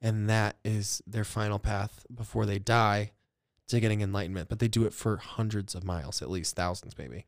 [0.02, 3.12] and that is their final path before they die
[3.68, 4.50] to getting enlightenment.
[4.50, 7.24] But they do it for hundreds of miles, at least thousands, maybe.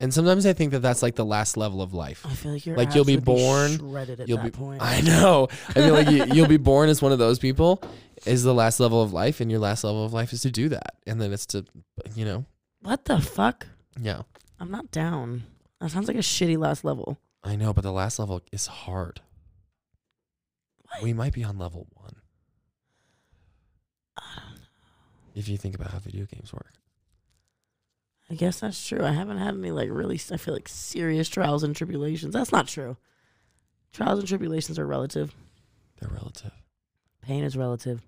[0.00, 2.24] And sometimes I think that that's like the last level of life.
[2.26, 4.80] I feel like you're Like, you'll be born, shredded at you'll be- point.
[4.80, 5.48] I know.
[5.68, 7.82] I feel like you, you'll be born as one of those people.
[8.24, 10.70] Is the last level of life, and your last level of life is to do
[10.70, 11.66] that, and then it's to,
[12.14, 12.46] you know,
[12.86, 13.66] what the fuck?
[14.00, 14.22] yeah.
[14.58, 15.42] I'm not down.
[15.80, 17.18] That sounds like a shitty last level.
[17.44, 19.20] I know, but the last level is hard.
[20.82, 21.02] What?
[21.02, 22.16] We might be on level one.
[24.16, 24.60] I don't know.
[25.34, 26.72] If you think about how video games work.
[28.30, 29.04] I guess that's true.
[29.04, 30.20] I haven't had any like really.
[30.32, 32.32] I feel like serious trials and tribulations.
[32.32, 32.96] That's not true.
[33.92, 35.34] Trials and tribulations are relative.
[36.00, 36.52] They're relative.
[37.22, 38.02] Pain is relative.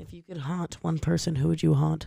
[0.00, 2.06] If you could haunt one person, who would you haunt?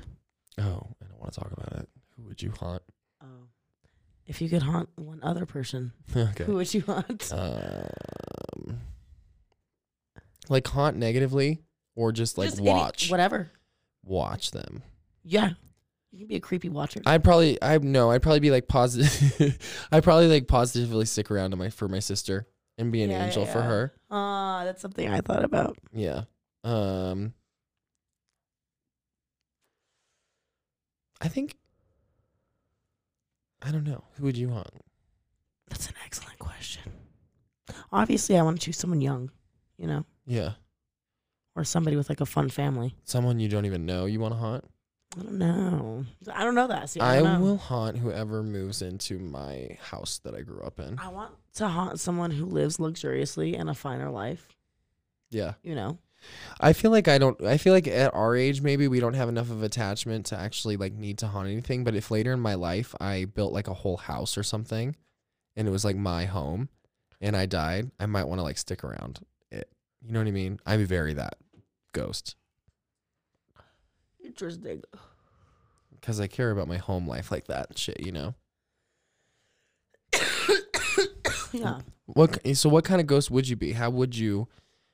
[0.58, 1.90] Oh, I don't want to talk about it.
[2.18, 2.82] Who would you haunt?
[3.22, 3.48] Oh.
[4.26, 6.46] If you could haunt one other person, okay.
[6.46, 7.32] who would you haunt?
[7.34, 8.80] Um,
[10.50, 11.62] like haunt negatively
[11.96, 13.52] or just like Just any- watch whatever.
[14.04, 14.84] watch them.
[15.24, 15.52] Yeah,
[16.12, 17.02] you can be a creepy watcher.
[17.06, 19.58] I'd probably I no, I'd probably be like positive
[19.92, 23.26] I'd probably like positively stick around to my for my sister and be an Yeah,
[23.26, 23.66] angel for yeah.
[23.66, 23.94] her.
[24.10, 25.78] Ah, that's something I thought about.
[25.94, 26.24] Yeah.
[26.64, 27.34] Um
[31.24, 31.56] I think
[33.62, 34.04] I don't know.
[34.18, 34.68] Who would you haunt?
[35.70, 36.92] That's an excellent question.
[37.92, 39.32] Obviously, I want to choose someone young,
[39.78, 40.54] you know, Yeah.
[41.56, 42.94] or somebody with like a fun family.
[43.06, 44.66] Someone you don't even know you want to haunt?
[45.18, 46.06] I don't know.
[46.34, 46.90] I don't know that.
[46.90, 47.40] See, I, I don't know.
[47.40, 50.98] will haunt whoever moves into my house that I grew up in.
[51.00, 54.50] I want to haunt someone who lives luxuriously and a finer life.
[55.30, 55.54] Yeah.
[55.64, 56.00] You know,
[56.60, 59.30] I feel like I don't I feel like at our age maybe we don't have
[59.30, 62.54] enough of attachment to actually like need to haunt anything, but if later in my
[62.54, 64.96] life I built like a whole house or something
[65.56, 66.70] and it was like my home
[67.22, 69.20] and I died, I might want to like stick around
[69.52, 69.70] it.
[70.02, 70.60] You know what I mean?
[70.66, 71.36] I'm very that
[71.94, 72.36] ghost
[74.24, 74.82] interesting.
[76.02, 78.36] cuz I care about my home life like that shit, you know.
[81.52, 81.82] yeah.
[82.06, 83.74] What so what kind of ghost would you be?
[83.74, 84.48] How would you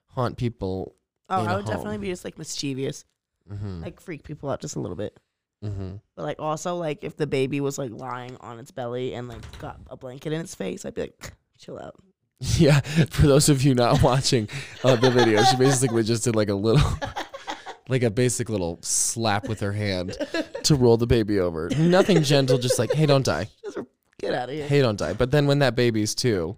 [0.09, 0.95] haunt people?
[1.29, 3.05] Oh, I I a would definitely be just like mischievous,
[3.51, 3.81] Mhm.
[3.83, 5.17] like freak people out just a little bit.
[5.63, 5.99] Mhm.
[6.15, 9.59] But like also like if the baby was like lying on its belly and like
[9.59, 11.95] got a blanket in its face, I'd be like, chill out.
[12.57, 14.47] Yeah, for those of you not watching
[14.85, 16.89] uh, the video, she basically just did like a little,
[17.89, 20.15] like a basic little slap with her hand
[20.63, 21.69] to roll the baby over.
[21.77, 23.47] Nothing gentle, just like, hey, don't die.
[23.63, 23.79] Just
[24.19, 24.67] get out of here.
[24.67, 25.11] Hey, don't die.
[25.13, 26.55] But then when that baby's two,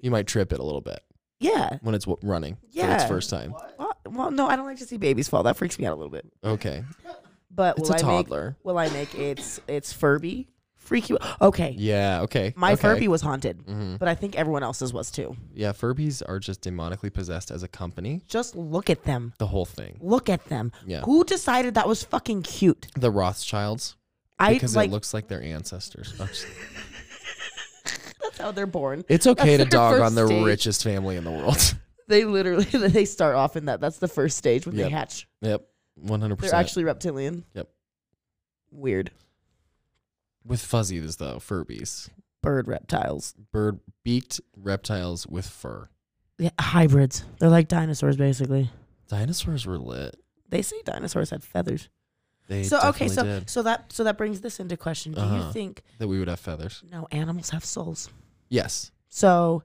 [0.00, 1.00] you might trip it a little bit
[1.40, 1.78] Yeah.
[1.82, 3.06] when it's w- running for its Yeah.
[3.06, 3.52] first time.
[3.78, 5.42] Well, well, no, I don't like to see babies fall.
[5.42, 6.26] That freaks me out a little bit.
[6.42, 6.84] Okay,
[7.50, 8.56] But it's will a I toddler.
[8.58, 11.16] make will I make it's it's Furby freak you?
[11.40, 12.20] Okay, Yeah.
[12.22, 12.52] Okay.
[12.56, 12.80] my okay.
[12.82, 13.98] Furby was haunted, Mhm.
[13.98, 15.36] but I think everyone else's was too.
[15.54, 18.22] Yeah, Furbies are just demonically possessed as a company.
[18.28, 19.32] Just look at them.
[19.38, 19.96] The whole thing.
[20.00, 20.72] Look at them.
[20.86, 21.00] Yeah.
[21.02, 22.88] Who decided that was fucking cute?
[22.96, 23.96] The Rothschilds,
[24.38, 26.12] I because like it looks like their ancestors.
[28.22, 29.04] That's how they're born.
[29.08, 30.44] It's okay to That's their dog on the stage.
[30.44, 31.74] richest family in the world.
[32.08, 33.80] They literally they start off in that.
[33.80, 34.84] That's the first stage when Yep.
[34.86, 35.28] they hatch.
[35.40, 36.60] yep, one hundred They're percent.
[36.60, 37.44] actually reptilian.
[37.54, 37.68] Yep.
[38.70, 39.10] Weird
[40.44, 42.08] with fuzzies though, Furbies,
[42.42, 43.34] bird reptiles.
[43.52, 45.88] bird beaked reptiles with fur.
[46.38, 47.24] Yeah, hybrids.
[47.38, 48.70] They're like dinosaurs basically.
[49.08, 50.16] Dinosaurs were lit.
[50.48, 51.88] They say dinosaurs had feathers.
[52.48, 53.48] They so okay, so did.
[53.48, 55.12] so that so that brings this into question.
[55.12, 55.46] Do Uh-huh.
[55.46, 56.82] you think that we would have feathers.
[56.90, 58.10] no animals have souls?
[58.50, 58.90] Yes.
[59.08, 59.62] So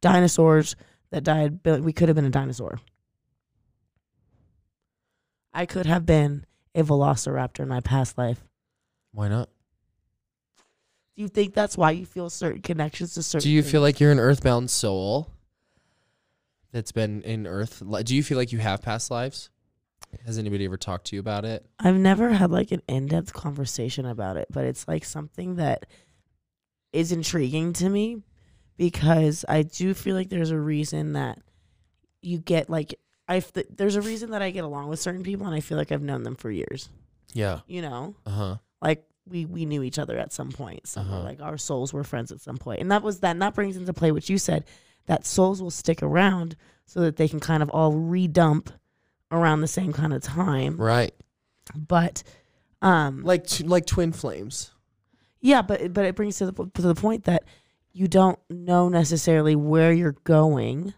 [0.00, 0.76] dinosaurs
[1.10, 2.80] that died, we could have been a dinosaur.
[5.52, 8.44] I could have been a velociraptor in my past life.
[9.12, 9.48] Why not?
[11.16, 13.44] Do you think that's why you feel certain connections to certain?
[13.44, 15.32] Do you feel like you're an earthbound soul
[16.72, 17.82] that's been in Earth?
[18.04, 19.50] Do you feel like you have past lives?
[20.24, 21.66] Has anybody ever talked to you about it?
[21.78, 25.86] I've never had like an in-depth conversation about it, but it's like something that
[26.92, 28.22] is intriguing to me
[28.80, 31.38] because I do feel like there's a reason that
[32.22, 32.94] you get like
[33.28, 33.44] I
[33.76, 36.00] there's a reason that I get along with certain people and I feel like I've
[36.00, 36.88] known them for years.
[37.34, 37.60] Yeah.
[37.66, 38.56] You know, Uh huh.
[38.80, 40.86] like we we knew each other at some point.
[40.86, 41.18] somewhere.
[41.18, 41.24] Uh-huh.
[41.28, 43.32] Like our souls were friends at some point, and that was that.
[43.32, 44.64] And that brings into play what you said
[45.06, 46.56] that souls will stick around
[46.86, 48.70] so that they can kind of all redump
[49.30, 50.78] around the same kind of time.
[50.78, 51.12] Right.
[51.76, 52.22] But
[52.80, 54.70] um, Like t- like twin flames.
[55.42, 57.44] Yeah, but it- but it brings to the to the point that
[57.92, 60.94] you don't know necessarily where you're going,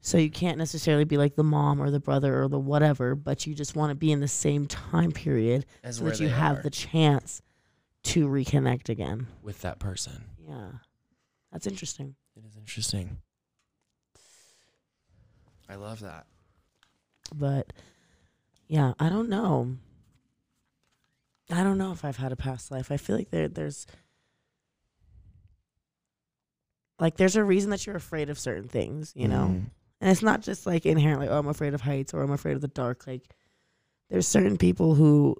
[0.00, 3.14] so you can't necessarily be like the mom or the brother or the whatever.
[3.14, 6.28] But you just want to be in the same time period As so that you
[6.28, 7.42] have the chance
[8.04, 9.28] to reconnect again.
[9.42, 10.24] with that person.
[10.46, 10.70] Yeah,
[11.52, 12.16] that's interesting.
[12.36, 13.18] It is interesting.
[15.68, 16.26] I love that.
[17.34, 17.72] But
[18.68, 19.76] yeah, I don't know.
[21.50, 22.90] I don't know if I've had a past life.
[22.90, 23.86] I feel like there there's
[27.02, 29.48] like there's a reason that you're afraid of certain things, you know.
[29.48, 29.70] Mhm.
[30.00, 32.60] And it's not just like inherently, oh, I'm afraid of heights or I'm afraid of
[32.60, 33.06] the dark.
[33.06, 33.22] Like,
[34.08, 35.36] there's certain people who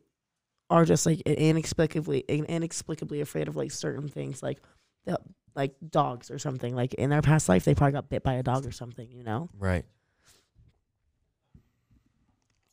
[0.71, 4.59] are just like inexplicably inexplicably afraid of like certain things like
[5.05, 5.19] the-
[5.55, 8.43] like dogs or something like in their past life they probably got bit by a
[8.43, 9.85] dog or something you know Right.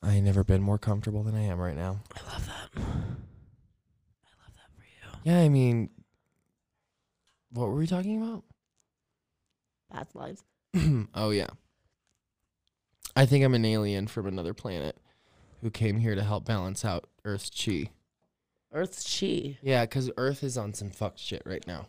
[0.01, 1.99] I ain't never been more comfortable than I am right now.
[2.15, 5.89] i love that i love that for you Yeah, I mean,
[7.51, 8.43] what were we talking about?
[9.91, 10.43] Past lives
[11.15, 11.47] oh yeah.
[13.15, 14.97] I think I'm an alien from another planet
[15.61, 17.89] who came here to help balance out Earth's chi.
[18.71, 21.87] earth's chi Yeah, because Earth is on some fuck shit right now.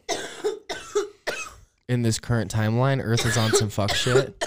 [1.89, 4.43] In this current timeline, Earth is on some fuck shit,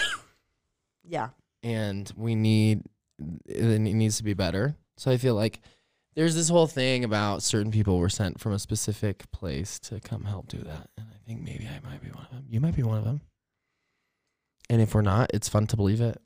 [1.04, 1.30] yeah
[1.62, 2.84] and we need
[3.46, 4.76] it needs to be better.
[4.98, 5.60] So I feel like
[6.16, 10.26] there's this whole thing about certain people were sent from a specific place to come
[10.26, 12.46] help do that, and I think maybe I might be one of them.
[12.50, 13.22] You might be one of them.
[14.70, 16.20] And if we're not, it's fun to believe it.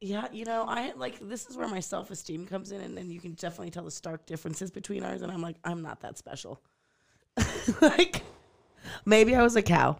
[0.00, 3.12] Yeah, you know, I like this is where my self esteem comes in, and, and
[3.12, 5.22] you can definitely tell the stark differences between ours.
[5.22, 6.60] And I'm like, I'm not that special.
[7.80, 8.22] like,
[9.04, 9.98] maybe I was a cow.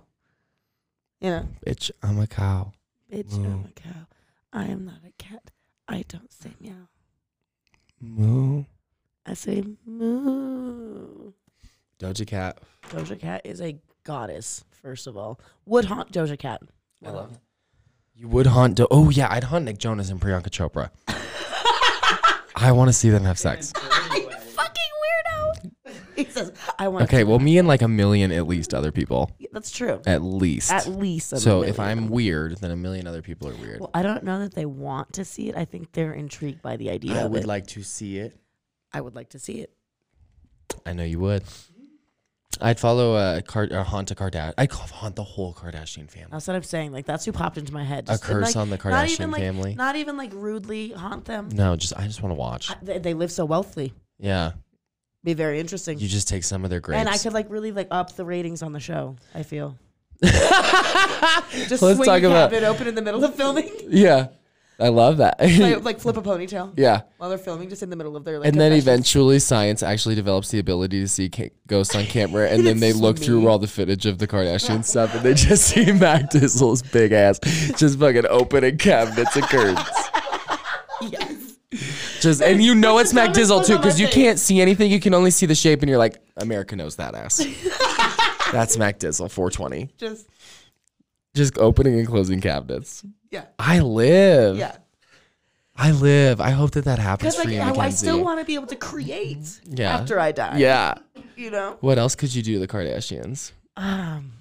[1.21, 2.73] You know, Bitch, I'm a cow.
[3.13, 3.45] bitch, Moo.
[3.47, 4.07] I'm a cow.
[4.55, 5.51] I am not a cat.
[5.87, 6.89] I don't say meow.
[8.01, 8.65] Moo.
[9.27, 11.33] I say moo.
[11.99, 12.59] Doja Cat.
[12.89, 14.65] Doja Cat is a goddess.
[14.71, 16.63] First of all, would haunt Doja Cat.
[17.05, 17.39] I love it.
[18.21, 18.75] You would haunt.
[18.75, 20.91] Do- oh yeah, I'd hunt Nick Jonas and Priyanka Chopra.
[22.55, 23.73] I want to see them have sex.
[23.77, 24.29] Fucking
[25.03, 25.71] weirdo.
[26.17, 27.05] he says, I want.
[27.05, 30.03] Okay, well, me and like a million at least other people, that's true.
[30.05, 30.71] at least.
[30.71, 31.33] At least.
[31.33, 31.99] a so if million.
[31.99, 33.81] I'm weird, then a million other people are weird.
[33.81, 35.57] Well, I don't know that they want to see it.
[35.57, 37.47] I think they're intrigued by the idea I of would it.
[37.47, 38.37] like to see it.
[38.93, 39.73] I would like to see it.
[40.85, 41.43] I know you would.
[42.63, 44.55] I'd follow a Card- or haunt a Kardashian.
[44.59, 46.29] I'd call haunt the whole Kardashian family.
[46.31, 46.93] That's what I'm saying.
[46.93, 48.05] Like that's who popped into my head.
[48.09, 49.75] A Just, and, curse like, on the not Kardashian even, like, family.
[49.75, 51.49] Not even like rudely haunt them.
[51.53, 52.71] no, just I just want to watch.
[52.71, 53.93] I- They, they live so wealthy.
[54.19, 54.53] Yeah,
[55.25, 55.99] Be very interesting.
[55.99, 57.01] you just take some of their grapes.
[57.01, 59.17] and I could like really like up the ratings on the show.
[59.35, 59.77] I feel.
[60.23, 63.71] Just Let's swing talk about- cabinet open in the middle of filming.
[63.89, 64.29] yeah,
[64.81, 65.39] I love that.
[65.41, 67.03] like, like flip a ponytail yeah.
[67.19, 68.49] while they're filming, just in the middle of their like.
[68.49, 72.67] and then eventually science actually develops the ability to see ca- ghosts on camera and
[72.67, 75.93] then they look through all the footage of the kardashian stuff and they just see
[75.93, 77.39] mac dizzle's big ass
[77.77, 79.81] just fucking opening cabinets and curtains
[81.03, 81.57] Yes.
[82.21, 85.15] just and you know it's mac dizzle too because you can't see anything you can
[85.15, 87.37] only see the shape and you're like america knows that ass
[88.53, 90.27] that's mac dizzle 420 Just
[91.35, 93.47] just opening and closing cabinets yeah.
[93.59, 94.77] i live Yeah.
[95.77, 97.97] i live i hope that that happens Because for like you I, I Mackenzie.
[97.97, 99.97] still want to be able to create Yeah.
[99.97, 100.59] after I die.
[100.59, 100.95] yeah
[101.37, 101.77] You know.
[101.81, 104.33] what else could you do to the kardashians Um,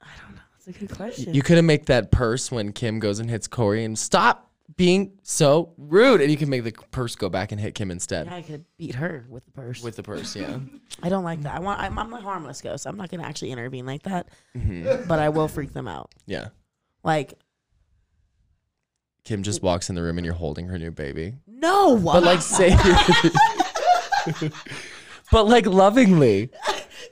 [0.00, 0.42] I don't know.
[0.64, 1.34] That's a good question.
[1.34, 4.44] You could have make that purse when Kim goes and hits Corey and stop
[4.76, 8.28] being so rude, and you can make the purse go back and hit Kim instead
[8.28, 9.82] I could beat her with the purse.
[9.82, 10.34] with the purse.
[10.36, 10.58] Yeah,
[11.02, 11.54] I don't like that.
[11.54, 11.80] I want.
[11.80, 12.84] I'm, I'm a harmless ghost.
[12.86, 15.08] I'm not gonna actually intervene like that, Mm-hmm.
[15.08, 16.12] but I will freak them out.
[16.26, 16.48] yeah.
[17.04, 17.34] Like
[19.26, 22.40] Kim just walks in the room and you're holding her new baby, no, but like
[22.42, 22.70] say,
[25.32, 26.48] but like lovingly.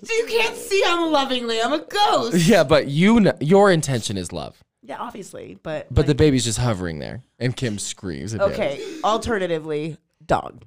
[0.08, 1.60] you can't see I'm lovingly.
[1.60, 2.36] I'm a ghost.
[2.46, 6.44] Yeah, but you know, your intention is love, Yeah, obviously, but but the like, baby's
[6.44, 8.32] just hovering there, and Kim screams.
[8.32, 8.80] At okay.
[9.02, 10.62] Alternatively, dog.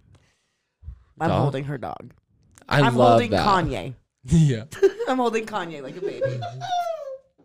[1.19, 1.41] I'm Dog?
[1.43, 2.11] holding her dog.
[2.67, 3.47] I I'm love holding that.
[3.47, 3.93] Kanye.
[4.25, 4.65] yeah,
[5.07, 6.41] I'm holding Kanye like a baby.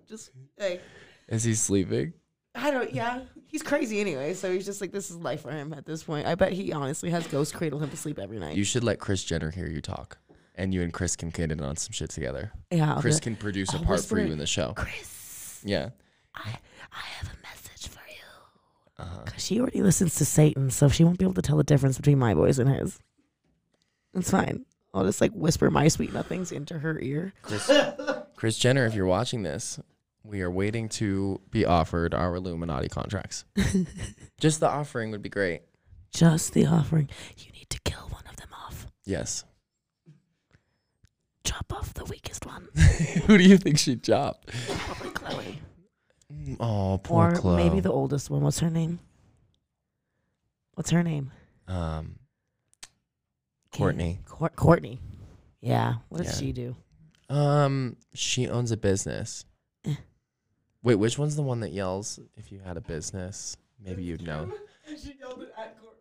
[0.08, 0.82] Just like
[1.28, 2.14] is he sleeping?
[2.56, 2.92] I don't.
[2.92, 3.20] Yeah,
[3.52, 4.34] he's crazy anyway.
[4.34, 6.26] So he's just like this is life for him at this point.
[6.26, 8.56] I bet he honestly has ghosts cradle him to sleep every night.
[8.56, 10.18] You should let Kris Jenner hear you talk,
[10.56, 12.50] and you and Kris can get in on some shit together.
[12.72, 14.72] yeah, I'll Kris be can produce a I'll part for whisper you in the show.
[14.74, 15.90] Kris, Yeah.
[16.34, 16.56] I
[16.92, 19.04] I have a message for you.
[19.04, 19.22] Uh-huh.
[19.26, 21.96] Cause she already listens to Satan, so she won't be able to tell the difference
[21.98, 22.98] between my voice and his.
[24.14, 24.64] It's fine.
[24.94, 27.32] I'll just like whisper my sweet nothings into her ear.
[27.42, 27.70] Kris,
[28.36, 29.80] Kris Jenner, if you're watching this,
[30.24, 33.44] we are waiting to be offered our Illuminati contracts.
[34.40, 35.62] Just the offering would be great.
[36.14, 37.08] Just the offering.
[37.38, 38.86] You need to kill one of them off.
[39.04, 39.44] Yes.
[41.44, 42.68] Chop off the weakest one.
[43.26, 44.48] Who do you think she chopped?
[44.68, 45.56] Probably Khloé.
[46.60, 47.56] Oh, poor or Khloé.
[47.56, 48.42] maybe the oldest one.
[48.42, 49.00] What's her name?
[50.74, 51.32] What's her name?
[51.68, 52.16] um,
[53.72, 54.24] Kourtney.
[54.26, 54.98] Cour- Kourtney.
[55.60, 55.94] Yeah.
[56.08, 56.46] What does Yeah.
[56.46, 56.76] she do?
[57.28, 59.44] Um, she owns a business.
[60.82, 63.56] Wait, which one's the one that yells if you had a business?
[63.84, 64.50] Maybe you'd know.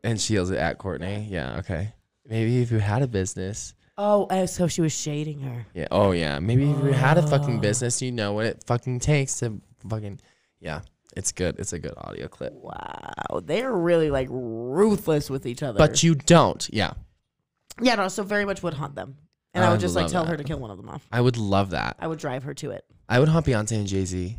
[0.04, 1.30] And she yells it at Kourtney.
[1.30, 1.94] Yeah, okay.
[2.28, 3.76] Maybe if you had a business.
[4.00, 5.68] Oh, uh, so she was shading her.
[5.76, 5.88] Yeah.
[5.92, 6.40] Oh yeah.
[6.40, 7.62] Maybe if you had a fucking Oh.
[7.62, 10.20] business, you know what it fucking takes to fucking.
[10.60, 10.82] Yeah,
[11.16, 11.60] it's good.
[11.60, 12.54] It's a good audio clip.
[12.54, 15.78] Wow, they're really like ruthless with each other.
[15.78, 16.68] But you don't.
[16.74, 16.94] Yeah.
[17.80, 19.18] Yeah, no, so very much would haunt them.
[19.54, 20.32] And I, I would just like tell that.
[20.32, 21.08] her to kill one of them off.
[21.12, 21.98] I would love that.
[22.00, 22.84] I would drive her to it.
[23.08, 24.38] I would haunt Beyonce and Jay Z.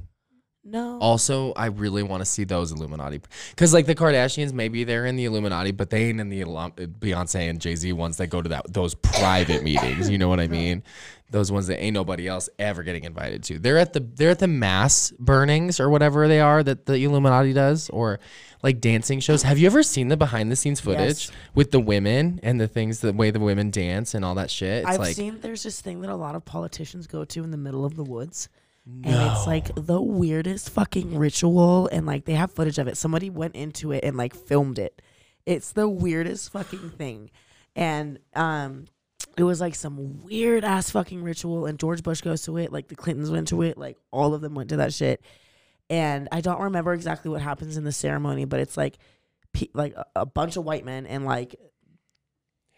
[0.65, 0.99] No.
[1.01, 5.17] Also, I really want to see those Illuminati because, like, the Kardashians, maybe they're in
[5.17, 8.41] the Illuminati, but they ain't in the Illum- Beyonce and Jay Z ones that go
[8.41, 10.09] to that those private meetings.
[10.09, 10.85] You know what I mean?
[11.31, 13.59] Those ones that ain't nobody else ever getting invited to.
[13.59, 17.53] They're at the they're at the mass burnings or whatever they are that the Illuminati
[17.55, 18.21] does, or
[18.63, 19.43] like dancing shows.
[19.43, 21.33] Have you ever seen the behind the scenes footage Yes.
[21.55, 24.83] with the women and the things, the way the women dance and all that shit?
[24.83, 27.51] It's I've like seen there's this thing that a lot of politicians go to in
[27.51, 28.49] the middle of the woods.
[28.85, 32.97] And it's like the weirdest fucking ritual and like they have footage of it.
[32.97, 35.01] Somebody went into it and like filmed it.
[35.47, 37.30] It's the weirdest fucking thing.
[37.76, 38.87] And um
[39.37, 42.89] it was like some weird ass fucking ritual and George Bush goes to it, like
[42.89, 45.22] the Clintons went to it, like all of them went to that shit.
[45.89, 48.99] And I don't remember exactly what happens in the ceremony, but it's like
[49.53, 51.55] pe- like a, a bunch of white men and like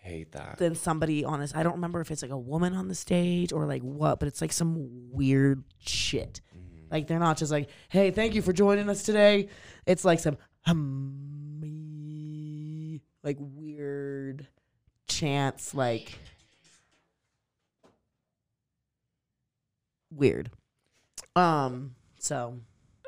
[0.04, 0.58] hate that.
[0.58, 1.52] then somebody on this.
[1.54, 4.28] I don't remember if it's like a woman on the stage or like what, but
[4.28, 6.40] it's like some weird shit.
[6.90, 9.48] Like they're not just like, "Hey, thank you for joining us today."
[9.86, 10.36] It's like some
[10.66, 11.10] hum,
[13.22, 14.46] like weird
[15.08, 16.18] chants, like
[20.10, 20.50] weird.
[21.36, 21.94] Um.
[22.18, 22.60] So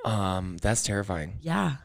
[0.04, 1.38] Um, that's terrifying.
[1.40, 1.76] yeah,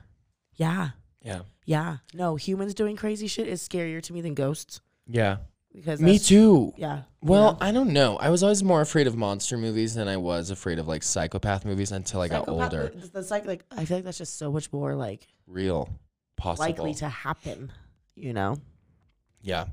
[0.56, 0.90] yeah,
[1.24, 1.42] Yeah.
[1.66, 1.98] yeah.
[2.14, 4.82] No, humans doing crazy shit is scarier to me than ghosts
[5.12, 5.38] Yeah.
[5.74, 6.74] because Me that's- too.
[6.78, 7.04] Yeah.
[7.22, 7.58] Well?
[7.62, 8.18] I don't know.
[8.18, 11.66] I was always more afraid of monster movies than I was afraid of like psychopath
[11.66, 12.92] movies until I got Psychopath- older.
[12.96, 15.90] the- the psych- like I feel like that's just so much more like Real,
[16.38, 16.66] possible.
[16.68, 17.72] likely to happen.
[18.16, 18.56] You know.
[19.42, 19.66] yeah.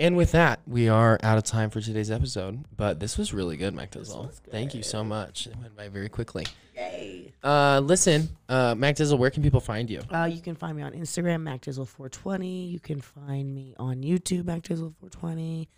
[0.00, 2.64] And with that, we are out of time for today's episode.
[2.74, 4.30] But this was really good, Mac Dizzle.
[4.50, 5.46] Thank you so much.
[5.46, 6.46] It went by very quickly.
[6.78, 7.32] Yay.
[7.42, 10.00] Uh, listen, uh, Mac Dizzle, where can people find you?
[10.12, 12.66] Uh, you can find me on Instagram, Mac Dizzle 420.
[12.66, 15.68] You can find me on YouTube, Mac Dizzle 420.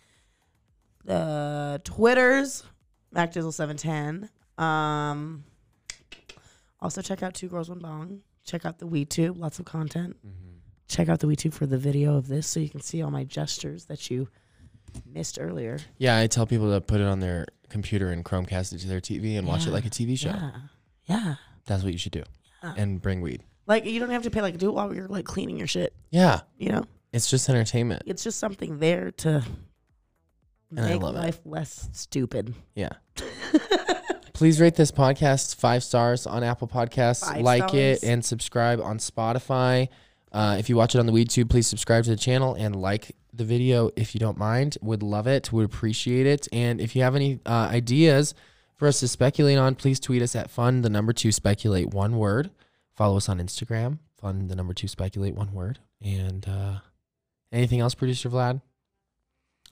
[1.05, 2.63] The Twitters,
[3.11, 4.29] Mac Dizzle 710.
[4.63, 5.43] Um,
[6.79, 8.21] also check out Two Girls One Bong.
[8.45, 10.17] Check out the WeedTube, lots of content.
[10.87, 13.23] Check out the WeedTube for the video of this so you can see all my
[13.23, 14.27] gestures that you
[15.05, 15.79] missed earlier.
[15.97, 18.99] Yeah, I tell people to put it on their computer and Chromecast it to their
[18.99, 20.29] TV and watch it like a TV show.
[20.29, 20.51] Yeah.
[21.05, 21.35] Yeah.
[21.65, 22.23] That's what you should do.
[22.63, 22.73] Yeah.
[22.77, 23.43] And bring weed.
[23.67, 25.93] Like you don't have to pay like do it while you're like cleaning your shit.
[26.09, 28.03] Yeah, You know, it's just entertainment.
[28.05, 29.43] it's just something there to
[30.71, 31.19] And I make love it.
[31.19, 32.53] life less stupid.
[32.75, 32.89] Yeah.
[34.33, 37.23] Please rate this podcast five stars on Apple Podcasts.
[37.25, 38.11] Five like it stars.
[38.11, 39.87] and subscribe on Spotify.
[40.31, 43.15] Uh, if you watch it on the WeedTube, please subscribe to the channel and like
[43.33, 44.77] the video if you don't mind.
[44.81, 45.51] Would love it.
[45.53, 46.47] Would appreciate it.
[46.51, 48.33] And if you have any uh, ideas
[48.81, 52.17] for us to speculate on, please tweet us at fun the number two speculate one
[52.17, 52.49] word.
[52.95, 53.99] Follow us on Instagram.
[54.19, 55.77] Fun the number two speculate one word.
[56.03, 56.79] And uh,
[57.51, 58.59] anything else, producer Vlad?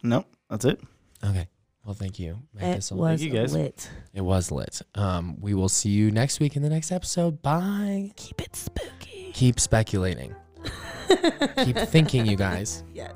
[0.03, 0.79] Nope, that's it.
[1.25, 1.47] Okay.
[1.83, 2.37] Well, thank you.
[2.53, 2.97] Mac It Dizzle.
[2.97, 3.51] was you, guys.
[3.51, 3.89] lit.
[4.13, 4.79] It was lit.
[4.93, 7.41] Um, we will see you next week in the next episode.
[7.41, 8.11] Bye.
[8.15, 9.31] Keep it spooky.
[9.33, 10.35] Keep speculating.
[11.63, 12.83] Keep thinking, you guys.
[12.93, 13.15] Yes.